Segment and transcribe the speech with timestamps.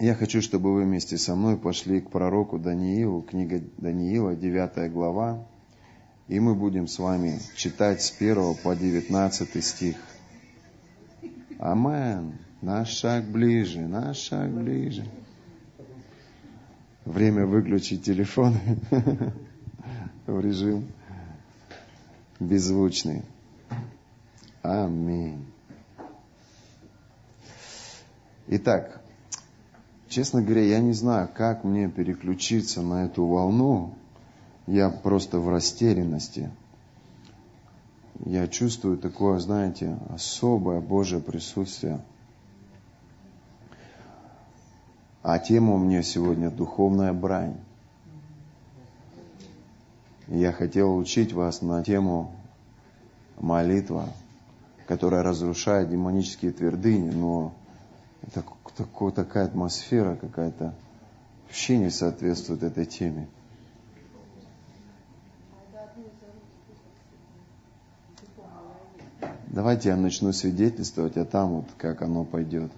[0.00, 5.46] Я хочу, чтобы вы вместе со мной пошли к пророку Даниилу, книга Даниила, 9 глава,
[6.26, 9.96] и мы будем с вами читать с 1 по 19 стих.
[11.58, 12.38] Амен.
[12.62, 15.04] Наш шаг ближе, наш шаг ближе.
[17.04, 18.56] Время выключить телефон
[20.26, 20.90] в режим
[22.38, 23.22] беззвучный.
[24.62, 25.44] Аминь.
[28.46, 28.99] Итак,
[30.10, 33.94] честно говоря, я не знаю, как мне переключиться на эту волну.
[34.66, 36.50] Я просто в растерянности.
[38.26, 42.04] Я чувствую такое, знаете, особое Божье присутствие.
[45.22, 47.56] А тема у меня сегодня духовная брань.
[50.26, 52.32] Я хотел учить вас на тему
[53.38, 54.08] молитва,
[54.86, 57.54] которая разрушает демонические твердыни, но
[58.22, 58.42] это
[58.80, 60.74] такой, такая атмосфера какая-то
[61.44, 63.28] вообще не соответствует этой теме.
[69.48, 72.72] Давайте я начну свидетельствовать, а там вот как оно пойдет.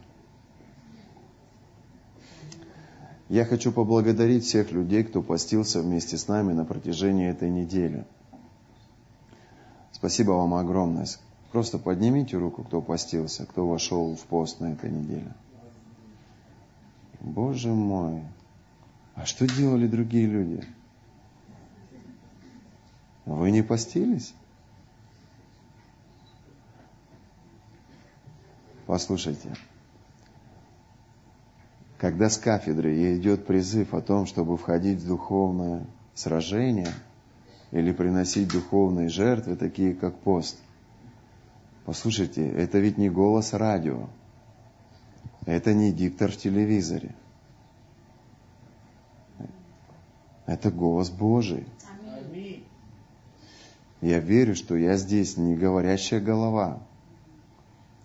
[3.28, 8.04] Я хочу поблагодарить всех людей, кто постился вместе с нами на протяжении этой недели.
[9.92, 11.06] Спасибо вам огромное.
[11.52, 15.32] Просто поднимите руку, кто постился, кто вошел в пост на этой неделе.
[17.22, 18.22] Боже мой,
[19.14, 20.64] а что делали другие люди?
[23.24, 24.34] Вы не постились?
[28.86, 29.54] Послушайте,
[31.98, 36.92] когда с кафедры идет призыв о том, чтобы входить в духовное сражение
[37.70, 40.58] или приносить духовные жертвы, такие как пост–
[41.84, 44.08] Послушайте, это ведь не голос радио.
[45.46, 47.14] Это не диктор в телевизоре.
[50.46, 51.66] Это голос Божий.
[54.00, 56.82] Я верю, что я здесь не говорящая голова.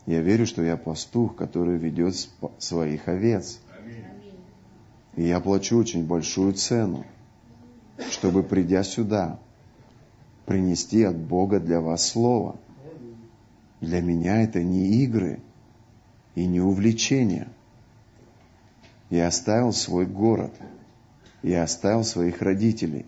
[0.06, 2.16] Я верю, что я пастух, который ведет
[2.60, 3.60] своих овец.
[5.16, 7.06] И я плачу очень большую цену,
[8.12, 9.40] чтобы, придя сюда,
[10.46, 12.60] принести от Бога для вас Слово–
[13.82, 15.40] для меня это не игры
[16.38, 17.48] и не увлечения.
[19.10, 20.54] Я оставил свой город.
[21.42, 23.08] Я оставил своих родителей.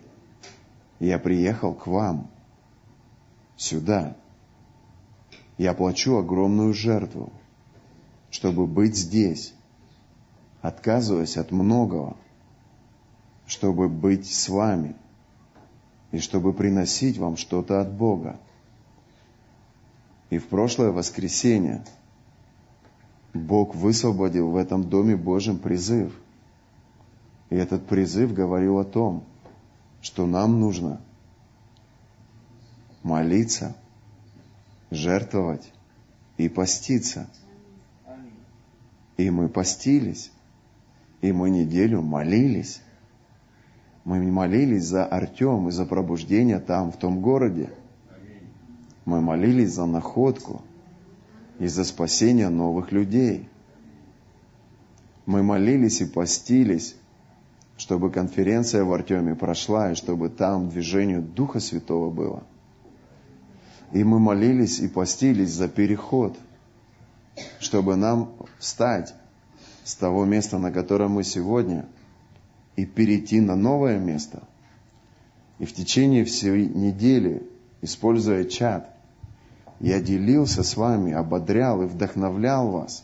[0.98, 2.28] Я приехал к вам,
[3.56, 4.16] сюда.
[5.58, 7.32] Я плачу огромную жертву,
[8.32, 9.54] чтобы быть здесь,
[10.60, 12.16] отказываясь от многого,
[13.46, 14.96] чтобы быть с вами
[16.10, 18.40] и чтобы приносить вам что-то от Бога.
[20.30, 21.84] И в прошлое воскресенье
[23.32, 26.12] Бог высвободил в этом Доме Божьем призыв.
[27.48, 29.24] И этот призыв говорил о том,
[30.00, 31.00] что нам нужно
[33.02, 33.76] молиться,
[34.90, 35.72] жертвовать
[36.36, 37.28] и поститься.
[39.16, 40.32] И мы постились,
[41.20, 42.80] и мы неделю молились.
[44.04, 47.70] Мы молились за Артем и за пробуждение там, в том городе–
[49.10, 50.62] мы молились за находку
[51.60, 53.48] и за спасение новых людей.
[55.26, 56.96] Мы молились и постились,
[57.76, 62.42] чтобы конференция в Артеме прошла, и чтобы там движение Духа Святого было.
[63.92, 66.36] И мы молились и постились за переход,
[67.58, 69.14] чтобы нам встать
[69.84, 71.86] с того места, на котором мы сегодня,
[72.76, 74.44] и перейти на новое место.
[75.58, 77.46] И в течение всей недели
[77.82, 78.89] используя чат,
[79.80, 83.02] я делился с вами, ободрял и вдохновлял вас,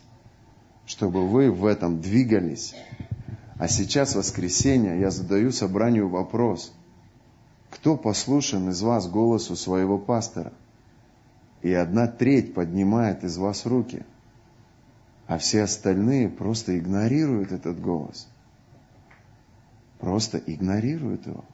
[0.85, 2.75] чтобы вы в этом двигались.
[3.59, 6.73] А сейчас, воскресенье, я задаю собранию вопрос.
[7.71, 10.53] Кто послушен из вас голосу своего пастора?
[11.63, 14.05] И одна треть поднимает из вас руки,
[15.27, 18.29] а все остальные просто игнорируют этот голос.
[19.99, 21.45] Просто игнорируют его.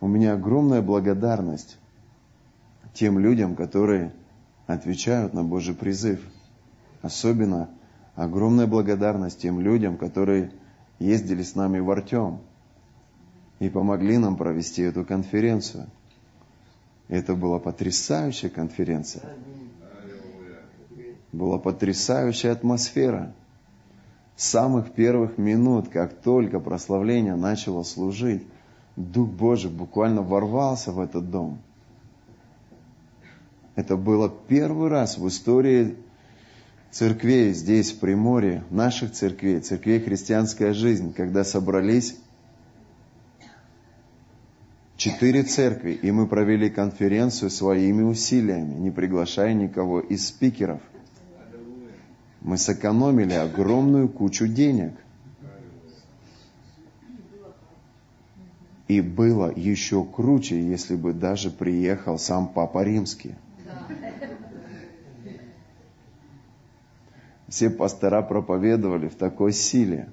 [0.00, 1.78] У меня огромная благодарность
[2.94, 4.12] тем людям, которые
[4.66, 6.20] отвечают на Божий призыв.
[7.02, 7.70] Особенно
[8.14, 10.52] огромная благодарность тем людям, которые
[10.98, 12.40] ездили с нами в Артем
[13.58, 15.86] и помогли нам провести эту конференцию.
[17.08, 19.24] Это была потрясающая конференция.
[21.32, 23.34] Была потрясающая атмосфера.
[24.36, 28.46] С самых первых минут, как только прославление начало служить,
[29.00, 31.58] Дух Божий буквально ворвался в этот дом.
[33.76, 35.96] Это было первый раз в истории
[36.90, 42.16] церквей здесь, в Приморье, наших церквей, церквей «Христианская жизнь», когда собрались
[44.96, 50.80] четыре церкви, и мы провели конференцию своими усилиями, не приглашая никого из спикеров.
[52.42, 54.92] Мы сэкономили огромную кучу денег.
[58.90, 63.36] И было еще круче, если бы даже приехал сам Папа Римский.
[67.46, 70.08] Все пастора проповедовали в такой силе.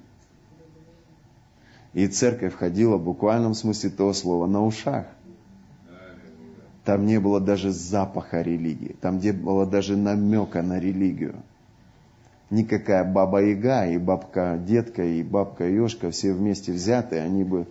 [1.92, 5.06] И церковь ходила в буквальном смысле того слова на ушах.
[6.84, 8.94] Там не было даже запаха религии.
[9.00, 11.34] Там не было даже намека на религию.
[12.50, 17.66] Никакая баба Яга и бабка Детка и бабка Ёшка все вместе взятые, они бы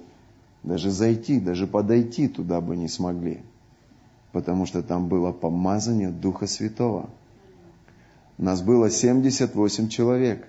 [0.63, 3.41] даже зайти, даже подойти туда бы не смогли.
[4.31, 7.09] Потому что там было помазание Духа Святого.
[8.37, 10.47] Нас было 78 человек.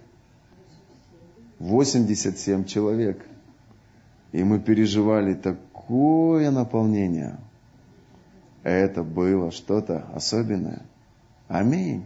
[1.58, 3.24] 87 человек.
[4.32, 7.38] И мы переживали такое наполнение.
[8.62, 10.82] Это было что-то особенное.
[11.48, 12.04] Аминь.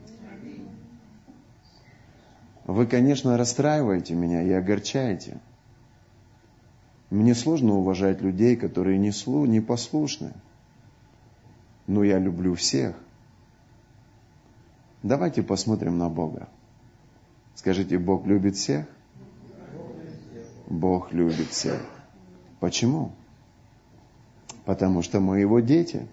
[2.64, 5.40] Вы, конечно, расстраиваете меня и огорчаете.
[7.12, 10.32] Мне сложно уважать людей, которые не, слу, не послушны.
[11.86, 12.96] Но я люблю всех–
[15.02, 16.48] Давайте посмотрим на Бога.
[17.56, 18.86] Скажите, Бог любит всех?
[20.68, 21.82] Бог любит всех.
[22.60, 23.10] Почему?
[24.64, 26.06] Потому что мы его дети.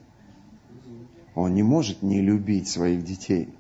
[1.36, 3.54] Он не может не любить своих детей.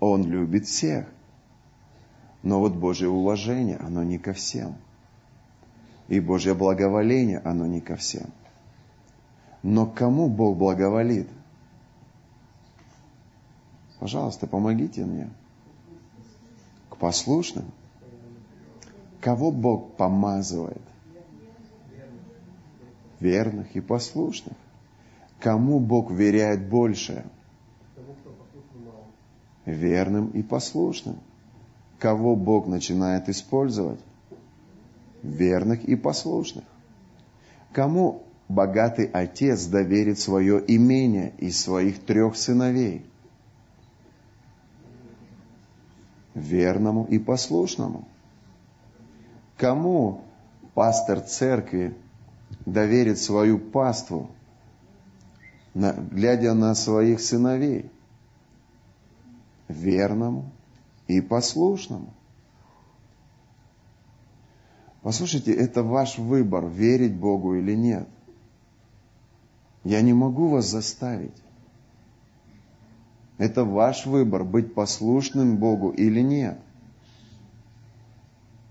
[0.00, 1.06] Он любит всех.
[2.42, 4.76] Но вот Божье уважение, оно не ко всем.
[6.08, 8.26] И Божье благоволение, оно не ко всем.
[9.62, 11.28] Но кому Бог благоволит–
[14.04, 15.30] Пожалуйста, помогите мне.
[16.90, 17.64] К послушным.
[19.22, 20.82] Кого Бог помазывает?
[23.18, 24.58] Верных и послушных.
[25.40, 27.24] Кому Бог веряет больше?
[29.64, 31.18] Верным и послушным.
[31.98, 34.00] Кого Бог начинает использовать?
[35.24, 36.64] Верных и послушных.
[37.72, 43.04] Кому богатый отец доверит свое имение из своих трех сыновей?
[46.34, 48.06] верному и послушному.
[49.56, 50.22] Кому
[50.74, 51.96] пастор церкви
[52.66, 54.30] доверит свою паству,
[55.74, 57.90] глядя на своих сыновей?
[59.68, 60.50] Верному
[61.06, 62.12] и послушному.
[65.04, 68.08] Послушайте, это ваш выбор, верить Богу или нет.
[69.84, 71.36] Я не могу вас заставить.
[73.36, 76.58] Это ваш выбор, быть послушным Богу или нет.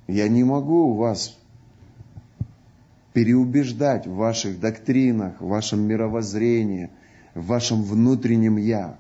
[0.07, 1.38] Я не могу вас
[3.13, 6.89] переубеждать в ваших доктринах, в вашем мировоззрении,
[7.36, 8.97] в вашем внутреннем «я».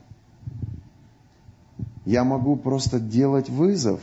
[2.05, 4.01] Я могу просто делать вызов.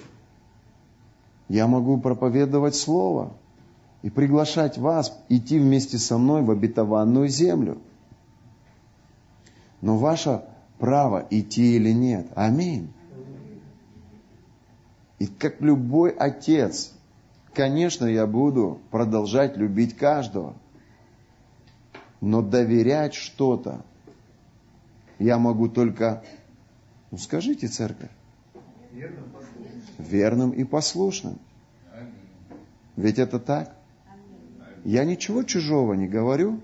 [1.51, 3.33] Я могу проповедовать Слово
[4.03, 7.79] и приглашать вас идти вместе со мной в обетованную землю.
[9.81, 10.45] Но ваша
[10.79, 12.29] право идти или нет.
[12.37, 12.93] Аминь.
[15.19, 16.93] И как любой отец,
[17.53, 20.55] конечно, я буду продолжать любить каждого.
[22.21, 23.85] Но доверять что-то
[25.19, 26.23] я могу только,
[27.11, 28.11] ну скажите, церковь,
[30.53, 31.39] и послушным.
[32.97, 33.75] Ведь это так.
[34.85, 36.61] Я ничего чужого не говорю,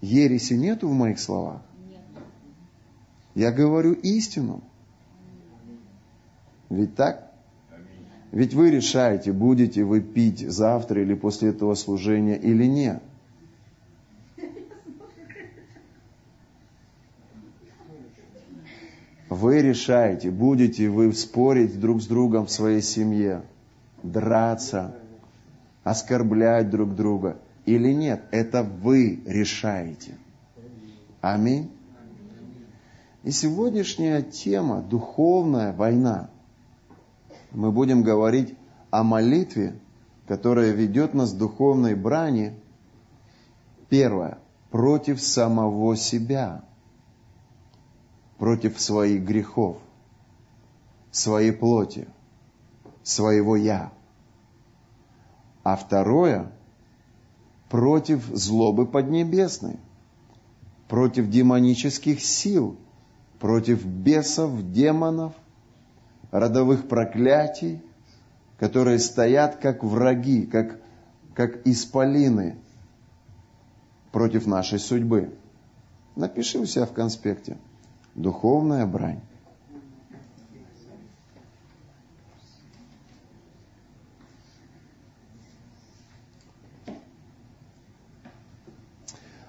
[0.00, 1.62] Ереси нету в моих словах.
[3.34, 4.62] Я говорю истину.
[6.68, 7.32] Ведь так?
[8.30, 13.02] Ведь вы решаете, будете вы пить завтра или после этого служения или нет.
[19.34, 23.42] Вы решаете, будете вы спорить друг с другом в своей семье,
[24.04, 24.94] драться,
[25.82, 28.22] оскорблять друг друга или нет.
[28.30, 30.16] Это вы решаете.
[31.20, 31.72] Аминь.
[33.24, 36.30] И сегодняшняя тема– духовная война.
[37.50, 38.54] Мы будем говорить
[38.90, 39.74] о молитве,
[40.28, 42.54] которая ведет нас к духовной брани.
[43.88, 44.38] Первое–
[44.70, 46.62] против самого себя,
[48.38, 49.78] против своих грехов,
[51.10, 52.08] своей плоти,
[53.02, 53.92] своего «я».
[55.62, 56.52] А второе–
[57.74, 59.80] против злобы поднебесной,
[60.88, 62.76] против демонических сил,
[63.40, 65.32] против бесов, демонов,
[66.30, 67.82] родовых проклятий,
[68.58, 70.80] которые стоят как враги, как,
[71.34, 72.56] как исполины
[74.12, 75.36] против нашей судьбы.
[76.14, 77.58] Напиши у себя в конспекте.
[78.14, 79.20] Духовная брань.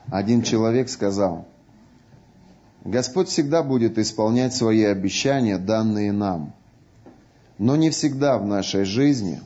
[0.08, 1.46] Один человек сказал,
[2.84, 6.54] Господь всегда будет исполнять свои обещания, данные нам.
[7.58, 9.42] Но не всегда в нашей жизни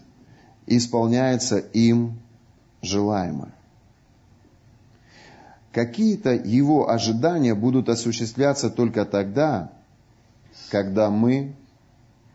[0.67, 2.19] исполняется им
[2.81, 3.53] желаемое.
[5.71, 9.71] Какие-то его ожидания будут осуществляться только тогда,
[10.69, 11.55] когда мы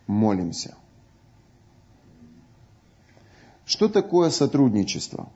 [0.07, 0.77] молимся.
[3.67, 5.29] Что такое сотрудничество?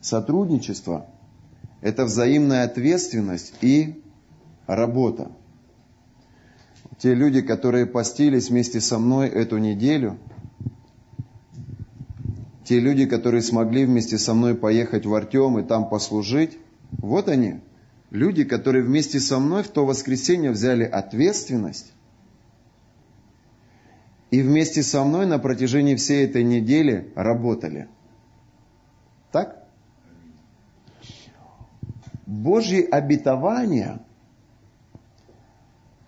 [0.00, 1.06] Сотрудничество
[1.80, 4.02] это взаимная ответственность и
[4.66, 5.30] работа.
[6.98, 10.18] Те люди, которые постились вместе со мной эту неделю,
[12.66, 16.58] те люди, которые смогли вместе со мной поехать в Артем и там послужить,
[16.90, 17.60] вот они,
[18.10, 21.92] люди, которые вместе со мной в то воскресенье взяли ответственность
[24.32, 27.88] и вместе со мной на протяжении всей этой недели работали.
[29.30, 29.64] Так?
[32.26, 34.00] Божьи обетования,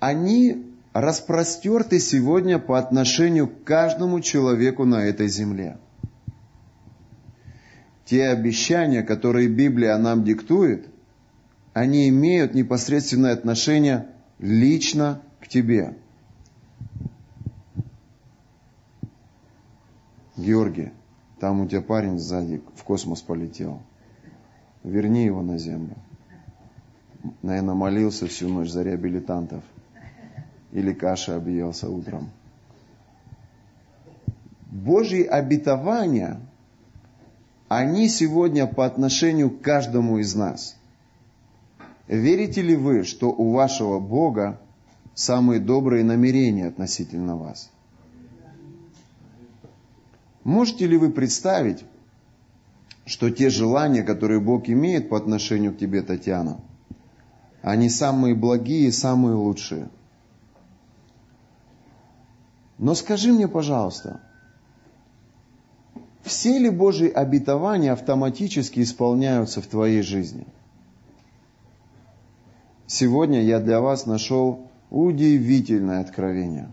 [0.00, 5.79] они распростерты сегодня по отношению к каждому человеку на этой земле.
[8.09, 10.88] Те обещания, которые Библия нам диктует,
[11.75, 14.07] они имеют непосредственное отношение
[14.38, 15.97] лично к тебе.
[20.37, 20.93] Георгий,
[21.41, 23.83] там у тебя парень сзади в космос полетел.
[24.85, 25.97] Верни его на землю
[27.43, 29.62] наверное, молился всю ночь за реабилитантов.
[30.73, 32.31] Или каши объелся утром.
[34.71, 36.41] Божьи обетования,
[37.69, 40.77] они сегодня по отношению к каждому из нас.
[42.07, 44.59] Верите ли вы, что у вашего Бога
[45.15, 47.71] самые добрые намерения относительно вас?
[50.45, 51.85] Можете ли вы представить,
[53.05, 56.61] что те желания, которые Бог имеет по отношению к тебе, Татьяна,
[57.61, 59.91] они самые благие, самые лучшие.
[62.79, 64.21] Но скажи мне, пожалуйста,
[66.29, 70.47] все ли Божьи обетования автоматически исполняются в твоей жизни?
[72.87, 76.71] Сегодня я для вас нашел удивительное откровение.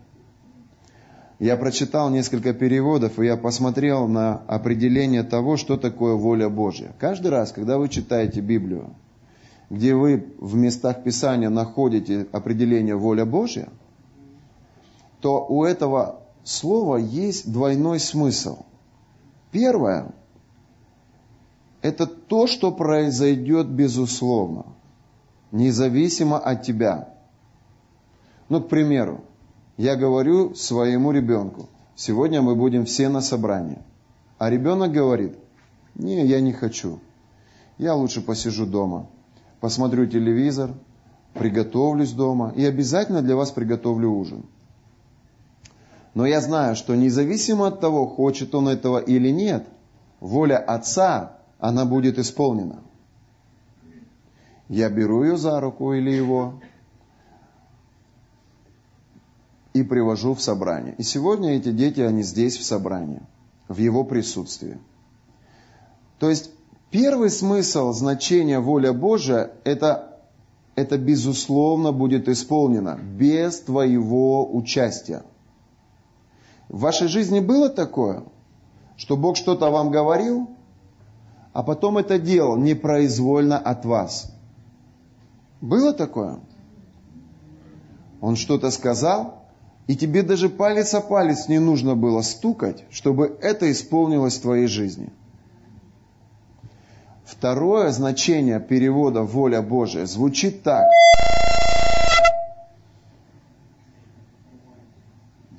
[1.38, 6.94] Я прочитал несколько переводов, и я посмотрел на определение того, что такое воля Божья.
[6.98, 8.94] Каждый раз, когда вы читаете Библию,
[9.68, 13.68] где вы в местах Писания находите определение воля Божья,
[15.20, 18.64] то у этого слова есть двойной смысл.
[19.56, 20.12] Первое–
[21.80, 24.66] это то, что произойдет безусловно,
[25.50, 27.08] независимо от тебя.
[28.50, 29.24] Ну, к примеру,
[29.78, 33.78] я говорю своему ребенку, сегодня мы будем все на собрании.
[34.36, 35.38] А ребенок говорит,
[35.94, 37.00] не, я не хочу,
[37.78, 39.06] я лучше посижу дома–
[39.60, 40.74] посмотрю телевизор,
[41.32, 44.44] приготовлюсь дома и обязательно для вас приготовлю ужин.
[46.16, 49.68] Но я знаю, что независимо от того, хочет он этого или нет,
[50.18, 52.82] воля Отца, она будет исполнена.
[54.68, 56.60] Я беру ее за руку или его
[59.74, 60.94] и привожу в собрание.
[60.96, 63.20] И сегодня эти дети, они здесь в собрании,
[63.68, 64.78] в его присутствии.
[66.18, 66.50] То есть
[66.90, 70.18] Первый смысл значения воля Божия– это,
[70.76, 75.24] это безусловно будет исполнено без твоего участия.
[76.68, 78.24] В вашей жизни было такое,
[78.96, 80.50] что Бог что-то вам говорил,
[81.52, 84.32] а потом это делал непроизвольно от вас?
[85.60, 86.40] Было такое?
[88.20, 89.44] Он что-то сказал,
[89.86, 94.66] и тебе даже палец о палец не нужно было стукать, чтобы это исполнилось в твоей
[94.66, 95.12] жизни–
[97.26, 100.84] Второе значение перевода «воля Божия» звучит так.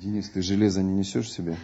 [0.08, 1.54] Денис, ты железо не несешь себе?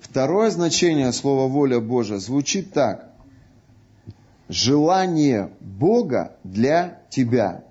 [0.00, 3.12] Второе значение слова «воля Божия» звучит так.
[4.48, 7.62] Желание Бога для тебя.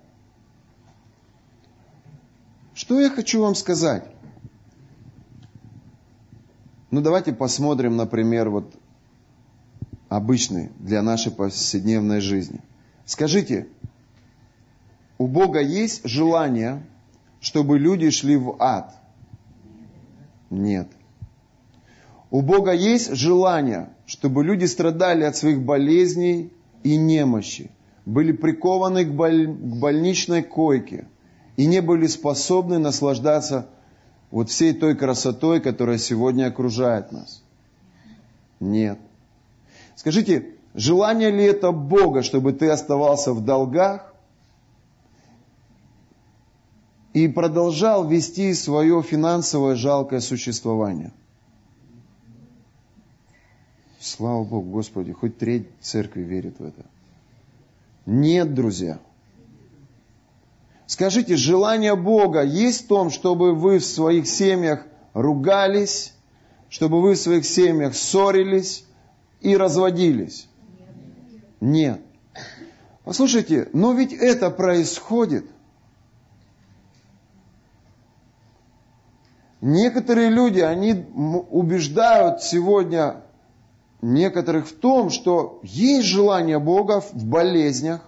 [2.74, 4.06] Что я хочу вам сказать?
[6.90, 8.74] Ну, давайте посмотрим, например, вот
[10.08, 12.62] обычный для нашей повседневной жизни.
[13.06, 13.68] Скажите,
[15.22, 16.82] у Бога есть желание,
[17.42, 18.96] чтобы люди шли в ад?
[20.50, 20.88] Нет.
[22.32, 26.52] У Бога есть желание, чтобы люди страдали от своих болезней
[26.82, 27.70] и немощи,
[28.08, 29.46] были прикованы к, боль...
[29.46, 31.06] к больничной койке
[31.56, 33.68] и не были способны наслаждаться
[34.32, 37.44] вот всей той красотой, которая сегодня окружает нас.
[38.60, 38.98] Нет.
[39.96, 44.11] Скажите, желание ли это Бога, чтобы ты оставался в долгах
[47.14, 51.12] и продолжал вести свое финансовое жалкое существование?
[54.00, 56.86] Слава Богу, Господи, хоть треть церкви верит в это.
[58.06, 59.00] Нет, друзья.
[60.88, 66.14] Скажите, желание Бога есть в том, чтобы вы в своих семьях ругались,
[66.70, 68.86] чтобы вы в своих семьях ссорились
[69.40, 70.48] и разводились?
[71.60, 72.02] Нет.
[73.04, 75.46] Послушайте, но ведь это происходит.
[79.62, 81.06] Некоторые люди, они
[81.52, 83.22] убеждают сегодня
[84.02, 88.02] некоторых в том, что есть желание Бога в болезнях,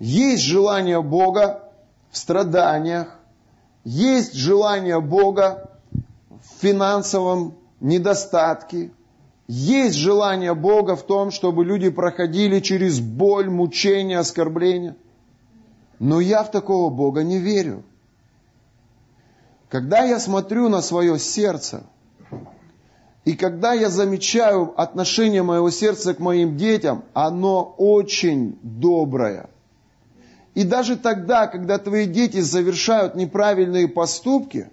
[0.00, 1.70] есть желание Бога
[2.10, 3.20] в страданиях,
[3.84, 5.70] есть желание Бога
[6.30, 8.92] в финансовом недостатке,
[9.46, 14.96] есть желание Бога в том, чтобы люди проходили через боль, мучения, оскорбления.
[15.98, 17.84] Но я в такого Бога не верю.
[19.74, 21.82] Когда я смотрю на свое сердце,
[23.24, 29.50] и когда я замечаю отношение моего сердца к моим детям, оно очень доброе.
[30.54, 34.70] И даже тогда, когда твои дети совершают неправильные поступки,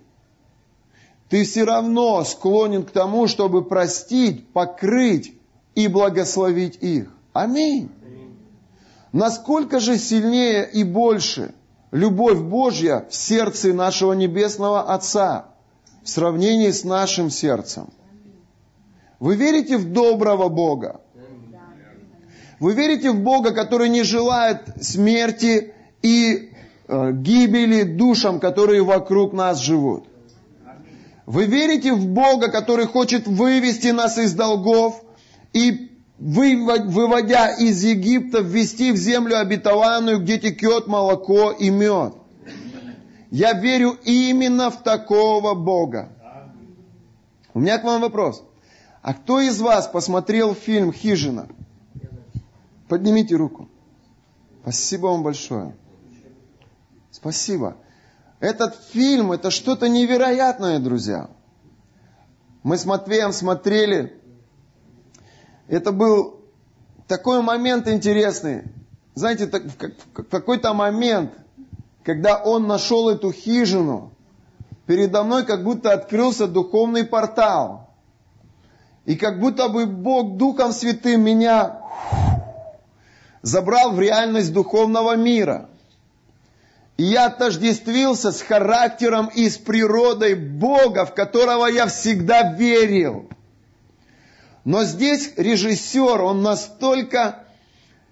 [1.30, 5.34] ты все равно склонен к тому, чтобы простить, покрыть
[5.74, 7.12] и благословить их.
[7.34, 7.90] Аминь.
[9.14, 11.56] Насколько же сильнее и больше
[11.92, 15.46] любовь Божья в сердце нашего Небесного Отца
[16.04, 17.90] в сравнении с нашим сердцем–
[19.22, 21.00] вы верите в доброго Бога?
[22.60, 26.50] Вы верите в Бога, который не желает смерти и
[26.88, 30.06] э, гибели душам, которые вокруг нас живут?
[31.28, 35.04] Вы верите в Бога, который хочет вывести нас из долгов
[35.54, 35.91] и
[36.22, 42.14] выводя из Египта, ввести в землю обетованную, где текет молоко и мед?
[43.32, 46.10] Я верю именно в такого Бога.
[47.54, 48.44] У меня к вам вопрос.
[49.02, 51.48] А кто из вас посмотрел фильм «Хижина»?
[52.88, 53.68] Поднимите руку.
[54.62, 55.76] Спасибо вам большое.
[57.10, 57.78] Спасибо.
[58.40, 61.30] Этот фильм, это что-то невероятное, друзья.
[62.64, 64.21] Мы с Матвеем смотрели.
[65.72, 66.42] Это был
[67.08, 68.64] такой момент интересный.
[69.16, 71.32] Знаете, в какой-то момент,
[72.04, 74.12] когда он нашел эту хижину,
[74.86, 77.90] передо мной как будто открылся духовный портал.
[79.06, 81.82] И как будто бы Бог Духом Святым меня
[83.42, 85.70] забрал в реальность духовного мира.
[86.98, 93.30] И я отождествился с характером и с природой Бога, в которого я всегда верил.
[94.64, 97.44] Но здесь режиссер, он настолько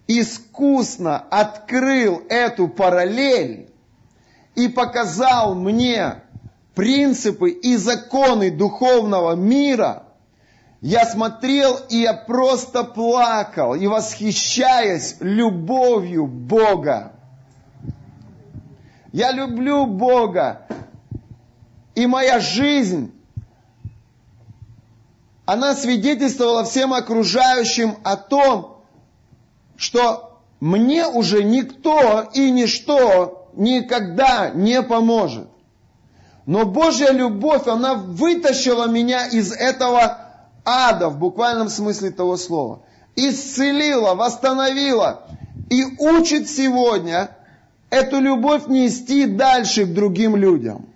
[0.08, 3.70] искусно открыл эту параллель
[4.56, 6.24] и показал мне
[6.76, 10.04] принципы и законы духовного мира–
[10.82, 17.12] я смотрел, и я просто плакал, и восхищаясь любовью Бога.
[19.12, 20.68] Я люблю Бога.
[21.96, 23.12] И моя жизнь,
[25.52, 28.84] она свидетельствовала всем окружающим о том,
[29.78, 35.48] что мне уже никто и ничто никогда не поможет.
[36.46, 40.20] Но Божья любовь, она вытащила меня из этого
[40.64, 42.82] ада в буквальном смысле того слова.
[43.16, 45.24] Исцелила, восстановила
[45.72, 47.32] и учит сегодня
[47.90, 50.90] эту любовь нести дальше к другим людям.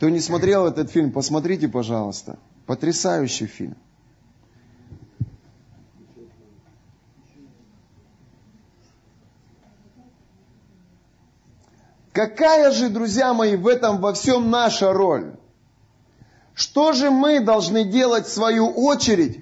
[0.00, 2.38] Кто не смотрел этот фильм, посмотрите, пожалуйста.
[2.64, 3.76] Потрясающий фильм.
[12.12, 15.34] Какая же, друзья мои, в этом во всем наша роль?
[16.54, 19.40] Что же мы должны делать в свою очередь,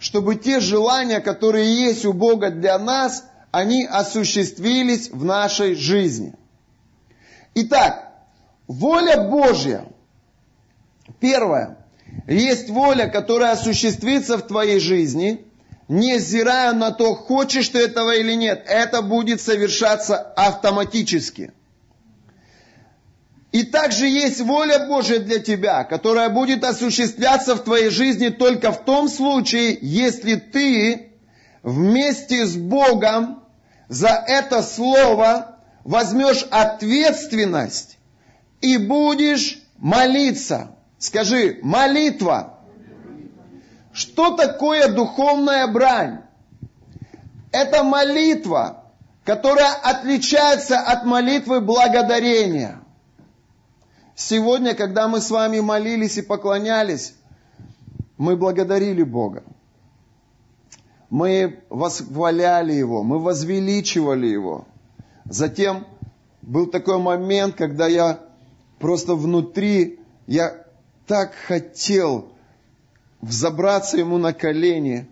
[0.00, 6.34] чтобы те желания, которые есть у Бога для нас, они осуществились в нашей жизни?
[7.54, 8.12] Итак,
[8.66, 9.86] воля Божья.
[11.20, 11.78] Первое.
[12.26, 15.44] Есть воля, которая осуществится в твоей жизни,
[15.88, 18.64] не взирая на то, хочешь ты этого или нет.
[18.66, 21.52] Это будет совершаться автоматически.
[23.52, 28.84] И также есть воля Божья для тебя, которая будет осуществляться в твоей жизни только в
[28.84, 31.10] том случае, если ты
[31.64, 33.42] вместе с Богом
[33.88, 37.98] за это слово возьмешь ответственность
[38.60, 40.76] и будешь молиться.
[41.00, 42.58] Скажи, молитва.
[43.90, 46.20] Что такое духовная брань?
[47.52, 48.84] Это молитва,
[49.24, 52.82] которая отличается от молитвы благодарения.
[54.14, 57.14] Сегодня, когда мы с вами молились и поклонялись,
[58.18, 59.42] мы благодарили Бога.
[61.08, 64.66] Мы восхваляли Его, мы возвеличивали Его.
[65.24, 65.86] Затем
[66.42, 68.20] был такой момент, когда я
[68.78, 70.66] просто внутри, я
[71.10, 72.28] так хотел
[73.20, 75.08] взобраться ему на колени,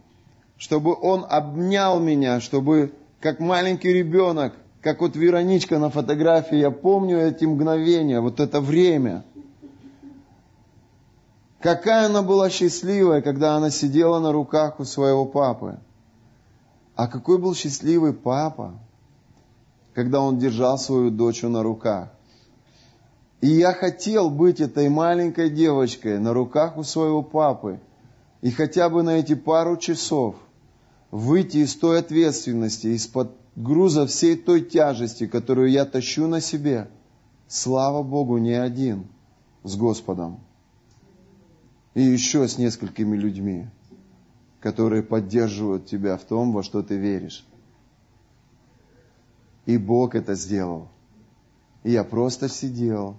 [0.57, 7.19] чтобы он обнял меня, чтобы как маленький ребенок, как вот Вероничка на фотографии, я помню
[7.19, 9.25] эти мгновения, вот это время.
[11.59, 15.81] Какая она была счастливая, когда она сидела на руках у своего папы.
[16.95, 18.79] А какой был счастливый папа,
[19.95, 22.11] когда он держал свою дочь на руках.
[23.41, 27.81] И я хотел быть этой маленькой девочкой на руках у своего папы.
[28.41, 30.37] И хотя бы на эти пару часов
[31.11, 36.89] выйти из той ответственности, из-под груза всей той тяжести, которую я тащу на себе.
[37.47, 39.07] Слава Богу, не один,
[39.63, 40.41] с Господом.
[41.95, 43.67] И еще с несколькими людьми,
[44.61, 47.47] которые поддерживают тебя в том, во что ты веришь.
[49.67, 50.89] И Бог это сделал.
[51.85, 53.17] И я просто сидел,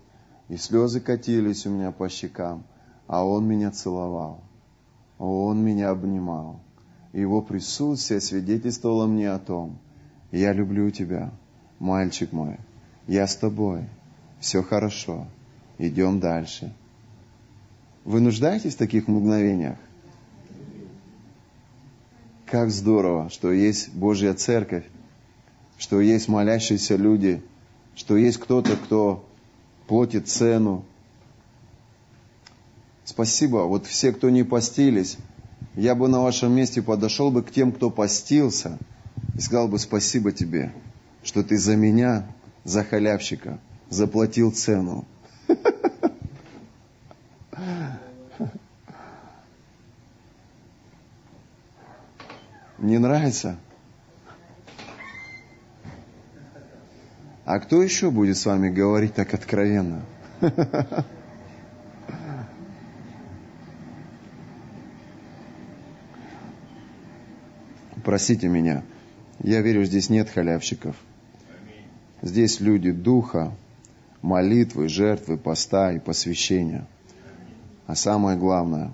[0.49, 2.63] и слезы катились у меня по щекам,
[3.07, 4.43] а Он меня целовал,
[5.19, 6.59] Он меня обнимал.
[7.13, 9.79] Его присутствие свидетельствовало мне о том,
[10.31, 11.31] я люблю тебя,
[11.79, 12.57] мальчик мой,
[13.07, 13.85] я с тобой,
[14.39, 15.27] все хорошо,
[15.77, 16.73] идем дальше.
[18.05, 19.77] Вы нуждаетесь в таких мгновениях?
[22.45, 24.85] Как здорово, что есть Божья Церковь,
[25.77, 27.43] что есть молящиеся люди,
[27.95, 29.28] что есть кто-то, кто
[29.89, 30.85] платит цену.
[33.03, 33.63] Спасибо.
[33.65, 35.17] Вот все, кто не постились,
[35.75, 38.77] я бы на вашем месте подошел бы к тем, кто постился,
[39.35, 40.71] и сказал бы спасибо тебе,
[41.23, 42.31] что ты за меня,
[42.63, 45.05] за халявщика, заплатил цену.
[52.77, 53.57] Не нравится?
[57.49, 60.05] А кто еще будет с вами говорить так откровенно?
[68.03, 68.83] Простите меня,
[69.39, 70.95] я верю, здесь нет халявщиков.
[72.21, 73.51] Здесь люди духа,
[74.21, 76.85] молитвы, жертвы, поста и посвящения.
[77.87, 78.91] А самое главное,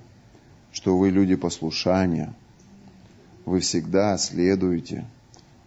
[0.71, 2.33] что вы люди послушания.
[3.43, 5.03] Вы всегда следуете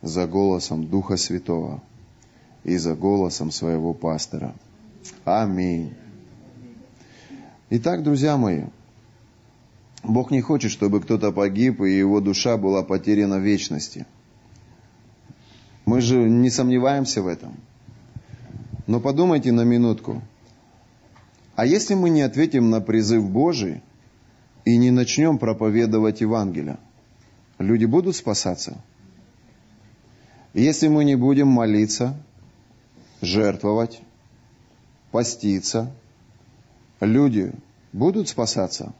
[0.00, 1.82] за голосом Духа Святого–
[2.68, 4.54] и за голосом своего пастора.
[5.24, 5.94] Аминь.
[7.70, 8.64] Итак, друзья мои,
[10.02, 14.06] Бог не хочет, чтобы кто-то погиб, и его душа была потеряна в вечности.
[15.86, 17.56] Мы же не сомневаемся в этом.
[18.86, 20.22] Но подумайте на минутку.
[21.56, 23.82] А если мы не ответим на призыв Божий
[24.66, 26.78] и не начнем проповедовать Евангелие,
[27.58, 28.78] люди будут спасаться?
[30.52, 32.16] Если мы не будем молиться,
[33.20, 34.00] жертвовать,
[35.10, 35.92] поститься,
[37.00, 37.52] люди
[37.92, 38.92] будут спасаться.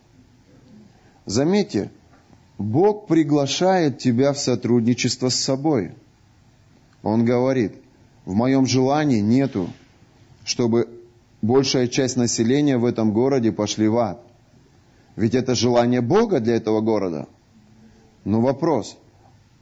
[1.27, 1.91] Заметьте,
[2.57, 5.93] Бог приглашает тебя в сотрудничество с собой.
[7.03, 7.75] Он говорит,
[8.25, 9.71] в моем желании нету,
[10.45, 10.89] чтобы
[11.43, 14.21] большая часть населения в этом городе пошли в ад.
[15.15, 17.29] Ведь это желание Бога для этого города.
[18.25, 18.97] Но вопрос,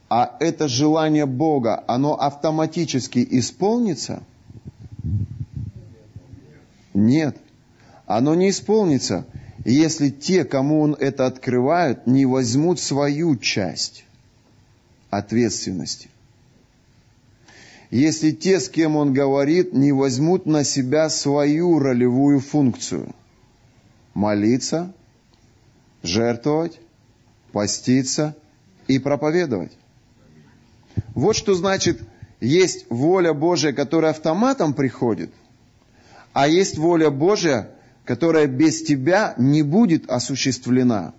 [0.09, 4.23] а это желание Бога, оно автоматически исполнится–
[6.97, 7.37] нет.
[8.05, 9.25] Оно не исполнится,
[9.63, 14.05] если те, кому он это открывает, не возьмут свою часть
[15.09, 16.09] ответственности.
[17.89, 23.15] Если те, с кем он говорит, не возьмут на себя свою ролевую функцию.
[24.13, 24.91] Молиться,
[26.03, 26.79] жертвовать,
[27.51, 28.35] поститься
[28.87, 29.71] и проповедовать.
[31.13, 32.01] Вот что значит,
[32.41, 35.31] есть воля Божья, которая автоматом приходит–
[36.37, 37.71] а есть воля Божья,
[38.05, 41.15] которая без тебя не будет осуществлена.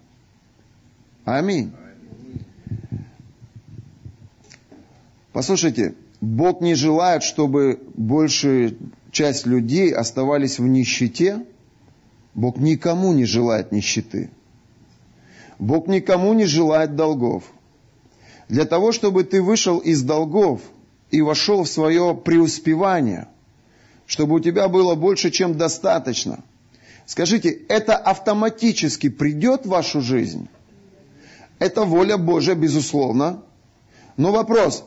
[1.24, 1.72] Аминь.
[5.32, 8.74] Послушайте, Бог не желает, чтобы большая
[9.10, 11.44] часть людей оставались в нищете.
[12.34, 14.30] Бог никому не желает нищеты.
[15.58, 17.42] Бог никому не желает долгов.
[18.48, 20.60] Для того, чтобы ты вышел из долгов
[21.10, 23.26] и вошел в свое преуспевание,
[24.08, 26.40] чтобы у тебя было больше, чем достаточно.
[27.04, 30.48] Скажите, это автоматически придет в вашу жизнь?
[31.58, 33.42] Это воля Божья, безусловно.
[34.16, 34.84] Но вопрос,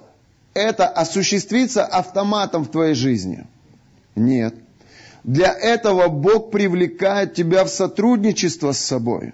[0.56, 3.46] это осуществится автоматом в твоей жизни?
[4.16, 4.56] Нет.
[5.24, 9.34] Для этого Бог привлекает тебя в сотрудничество с собой.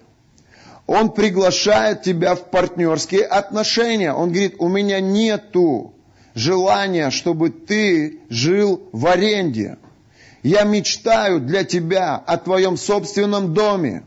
[0.86, 4.12] Он приглашает тебя в партнерские отношения.
[4.12, 5.94] Он говорит, у меня нету
[6.38, 9.78] желания, чтобы ты жил в аренде.
[10.42, 14.04] Я мечтаю для тебя о твоем собственном доме.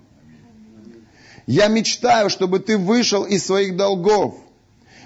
[1.46, 4.36] Я мечтаю, чтобы ты вышел из своих долгов.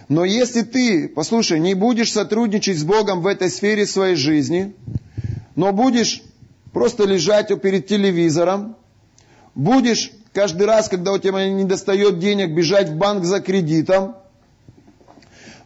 [0.08, 4.76] Но если ты, послушай, не будешь сотрудничать с Богом в этой сфере своей жизни,
[5.56, 6.22] но будешь
[6.74, 8.76] просто лежать перед телевизором,
[9.56, 14.16] будешь каждый раз, когда у тебя не достает денег, бежать в банк за кредитом,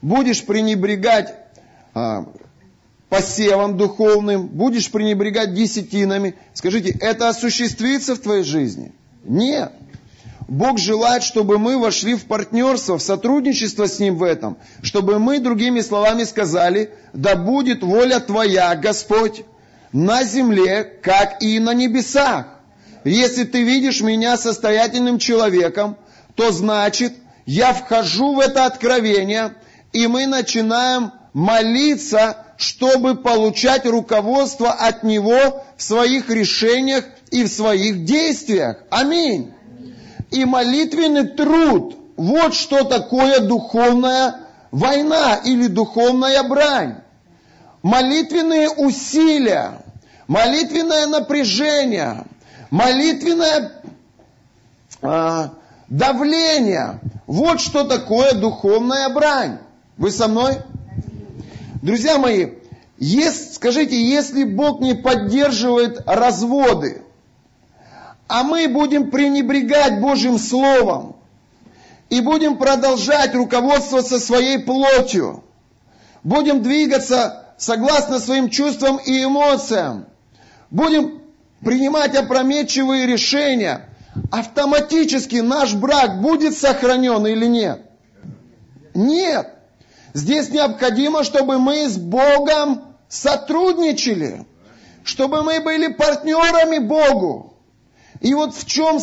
[0.01, 1.33] будешь пренебрегать
[3.09, 8.93] посевом духовным, будешь пренебрегать десятинами, скажите, это осуществится в твоей жизни?
[9.23, 9.73] Нет.
[10.47, 15.39] Бог желает, чтобы мы вошли в партнерство, в сотрудничество с Ним в этом, чтобы мы,
[15.39, 19.43] другими словами, сказали, да будет воля Твоя, Господь,
[19.91, 22.47] на земле, как и на небесах.
[23.03, 25.97] Если ты видишь меня состоятельным человеком,
[26.35, 27.13] то значит,
[27.45, 29.53] я вхожу в это откровение,
[29.93, 38.03] и мы начинаем молиться, чтобы получать руководство от Него в своих решениях и в своих
[38.03, 38.77] действиях.
[38.89, 39.53] Аминь
[40.31, 41.95] и молитвенный труд.
[42.17, 46.97] Вот что такое духовная война или духовная брань.
[47.81, 49.81] Молитвенные усилия,
[50.27, 52.25] молитвенное напряжение,
[52.69, 53.71] молитвенное
[55.01, 55.49] э,
[55.87, 56.99] давление.
[57.25, 59.59] Вот что такое духовная брань.
[59.95, 60.57] Вы со мной?
[61.81, 62.51] Друзья мои,
[62.97, 67.03] есть, скажите, если Бог не поддерживает разводы,
[68.27, 71.15] а мы будем пренебрегать Божьим Словом
[72.09, 75.43] и будем продолжать руководствоваться своей плотью,
[76.23, 80.05] будем двигаться согласно своим чувствам и эмоциям,
[80.69, 81.21] будем
[81.61, 83.89] принимать опрометчивые решения,
[84.31, 87.81] автоматически наш брак будет сохранен или нет?
[88.93, 89.58] Нет.
[90.13, 94.45] Здесь необходимо, чтобы мы с Богом сотрудничали,
[95.03, 97.53] чтобы мы были партнерами Богу.
[98.21, 98.99] И вот в чем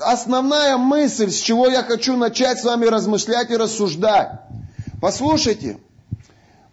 [0.00, 4.40] основная мысль, с чего я хочу начать с вами размышлять и рассуждать.
[5.00, 5.78] Послушайте,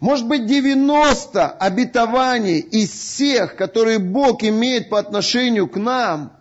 [0.00, 6.32] может быть 90 обетований из всех, которые Бог имеет по отношению к нам,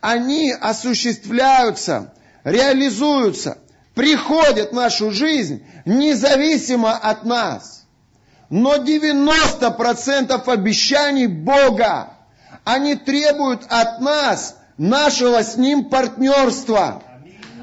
[0.00, 2.12] они осуществляются,
[2.42, 3.58] реализуются,
[3.94, 7.84] приходят в нашу жизнь независимо от нас.
[8.48, 12.14] Но 90% обещаний Бога,
[12.64, 17.02] они требуют от нас нашего с Ним партнерства.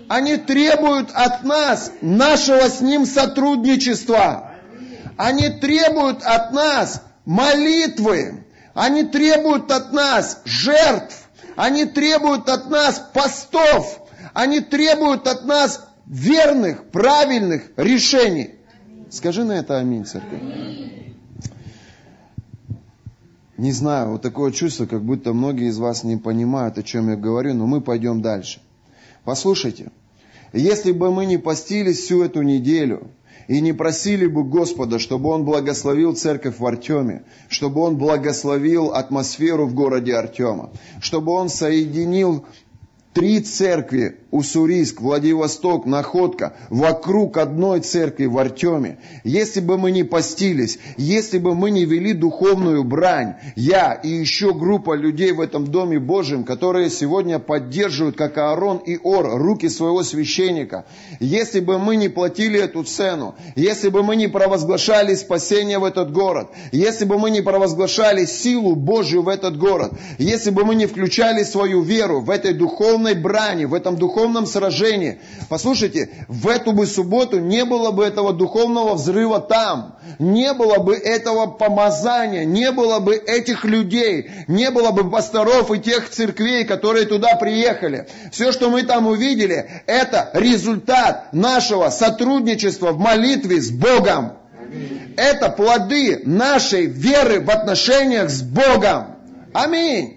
[0.07, 4.51] Они требуют от нас нашего с Ним сотрудничества.
[5.17, 8.45] Они требуют от нас молитвы.
[8.73, 11.15] Они требуют от нас жертв.
[11.55, 13.99] Они требуют от нас постов.
[14.33, 18.51] Они требуют от нас верных, правильных решений.
[19.09, 20.41] Скажи на это аминь, церковь.
[23.57, 27.15] Не знаю, вот такое чувство, как будто многие из вас не понимают, о чем я
[27.15, 28.61] говорю, но мы пойдем дальше.
[29.23, 29.91] Послушайте,
[30.53, 33.09] если бы мы не постились всю эту неделю
[33.47, 39.65] и не просили бы Господа, чтобы Он благословил церковь в Артеме, чтобы Он благословил атмосферу
[39.65, 40.69] в городе Артема,
[41.01, 42.45] чтобы Он соединил
[43.17, 48.99] три церкви Уссурийск, Владивосток, Находка, вокруг одной церкви в Артеме.
[49.23, 54.53] Если бы мы не постились, если бы мы не вели духовную брань, я и еще
[54.53, 60.03] группа людей в этом Доме Божьем, которые сегодня поддерживают, как Аарон и Ор, руки своего
[60.03, 60.85] священника,
[61.19, 66.11] если бы мы не платили эту цену, если бы мы не провозглашали спасение в этот
[66.11, 70.85] город, если бы мы не провозглашали силу Божью в этот город, если бы мы не
[70.85, 75.19] включали свою веру в этой духовной духовной брани, в этом духовном сражении.
[75.49, 80.95] Послушайте, в эту бы субботу не было бы этого духовного взрыва там, не было бы
[80.95, 87.05] этого помазания, не было бы этих людей, не было бы пасторов и тех церквей, которые
[87.05, 88.07] туда приехали.
[88.31, 94.33] Все, что мы там увидели, это результат нашего сотрудничества в молитве с Богом.
[95.15, 99.15] Это плоды нашей веры в отношениях с Богом.
[99.53, 100.16] Аминь.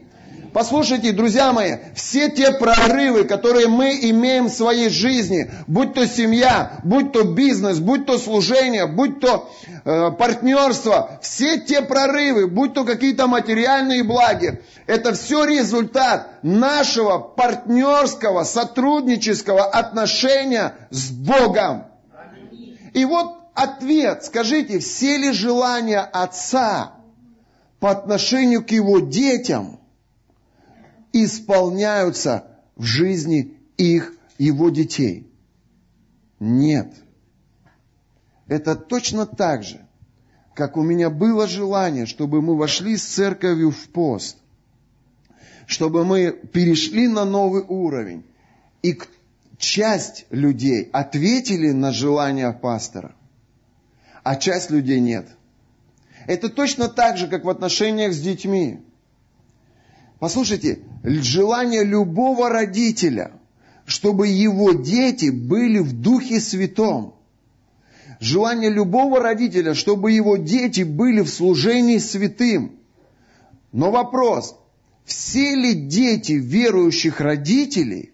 [0.52, 6.80] Послушайте, друзья мои, все те прорывы, которые мы имеем в своей жизни, будь то семья,
[6.82, 9.48] будь то бизнес, будь то служение, будь то
[9.84, 18.42] э, партнерство, все те прорывы, будь то какие-то материальные благи, это все результат нашего партнерского,
[18.42, 21.84] сотруднического отношения с Богом.
[22.92, 26.94] И вот ответ, скажите, все ли желания отца
[27.78, 29.76] по отношению к его детям–
[31.12, 32.46] исполняются
[32.76, 35.26] в жизни их, его детей.
[36.38, 36.94] Нет.
[38.46, 39.80] Это точно так же,
[40.54, 44.38] как у меня было желание, чтобы мы вошли с церковью в пост,
[45.66, 48.24] чтобы мы перешли на новый уровень,
[48.82, 48.98] и
[49.58, 53.14] часть людей ответили на желание пастора,
[54.24, 55.28] а часть людей нет.
[56.26, 58.80] Это точно так же, как в отношениях с детьми.
[60.20, 63.32] Послушайте, желание любого родителя,
[63.86, 67.14] чтобы его дети были в Духе Святом.
[68.20, 72.78] Желание любого родителя, чтобы его дети были в служении святым.
[73.72, 74.56] Но вопрос,
[75.06, 78.12] все ли дети верующих родителей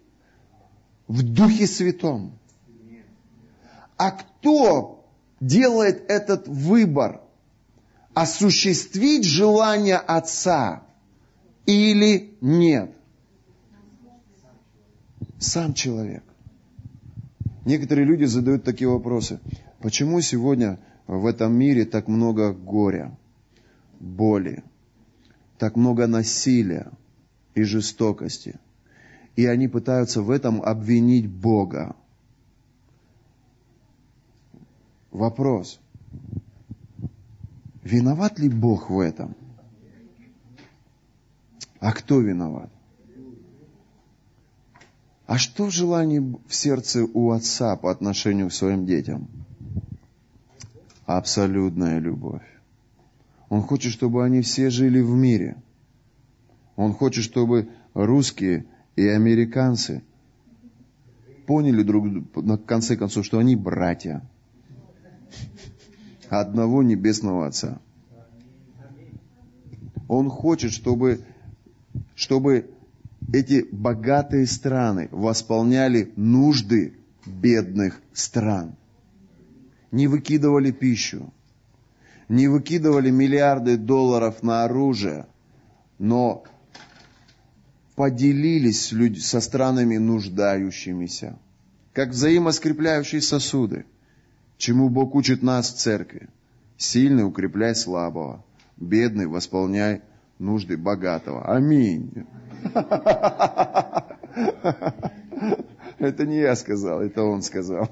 [1.09, 2.38] в Духе Святом?
[3.97, 5.05] А кто
[5.40, 7.21] делает этот выбор?
[8.14, 10.85] Осуществить желание Отца–
[11.66, 12.92] или нет?
[15.38, 16.24] Сам человек.
[17.64, 19.40] Некоторые люди задают такие вопросы.
[19.81, 23.16] Почему сегодня в этом мире так много горя,
[24.00, 24.62] боли,
[25.59, 26.90] так много насилия
[27.55, 28.59] и жестокости?
[29.35, 31.94] И они пытаются в этом обвинить Бога.
[35.11, 35.81] Вопрос.
[37.83, 39.37] Виноват ли Бог в этом?
[41.87, 42.68] А кто виноват?
[45.29, 49.29] А что в желании в сердце у отца по отношению к своим детям?
[51.05, 52.42] Абсолютная любовь.
[53.51, 55.62] Он хочет, чтобы они все жили в мире.
[56.75, 60.03] Он хочет, чтобы русские и американцы
[61.46, 64.29] поняли друг на конце концов, что они братья
[66.31, 67.79] одного небесного Отца.
[70.09, 71.20] Он хочет, чтобы
[72.16, 72.70] чтобы
[73.33, 76.94] эти богатые страны восполняли нужды
[77.26, 78.74] бедных стран.
[79.92, 81.33] Не выкидывали пищу,
[82.29, 85.26] не выкидывали миллиарды долларов на оружие,
[85.98, 86.44] но
[87.94, 88.92] поделились
[89.24, 91.38] со странами нуждающимися,
[91.92, 93.85] как взаимоскрепляющие сосуды,
[94.57, 96.29] чему Бог учит нас в церкви.
[96.79, 98.44] Сильный укрепляй слабого,
[98.76, 100.02] бедный восполняй
[100.38, 101.44] нужды богатого.
[101.44, 102.27] Аминь.
[105.99, 107.88] Это не я сказал, это он сказал.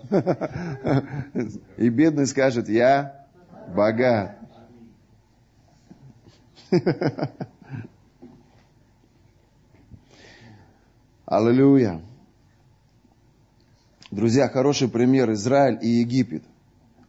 [1.79, 3.27] И бедный скажет, я
[3.75, 4.39] богат.
[11.25, 12.03] Аллилуйя.
[14.11, 16.45] Друзья, хороший пример Израиль и Египет.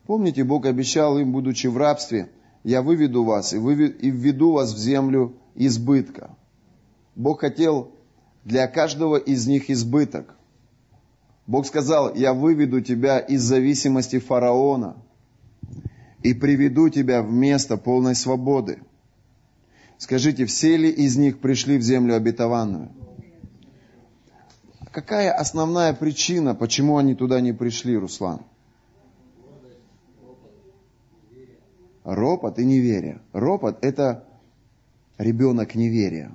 [0.07, 2.29] Помните, Бог обещал им, будучи в рабстве,
[2.65, 6.35] я выведу вас и, введу вас в землю избытка.
[7.15, 7.91] Бог хотел
[8.43, 10.35] для каждого из них избыток.
[11.45, 14.97] Бог сказал, я выведу тебя из зависимости фараона
[16.23, 18.79] и приведу тебя в место полной свободы.
[19.99, 22.89] Скажите, все ли из них пришли в землю обетованную?
[24.91, 28.41] Какая основная причина, почему они туда не пришли, Руслан?
[32.05, 33.19] Ропот и неверие.
[33.33, 34.23] Ропот– это
[35.17, 36.31] ребенок неверия.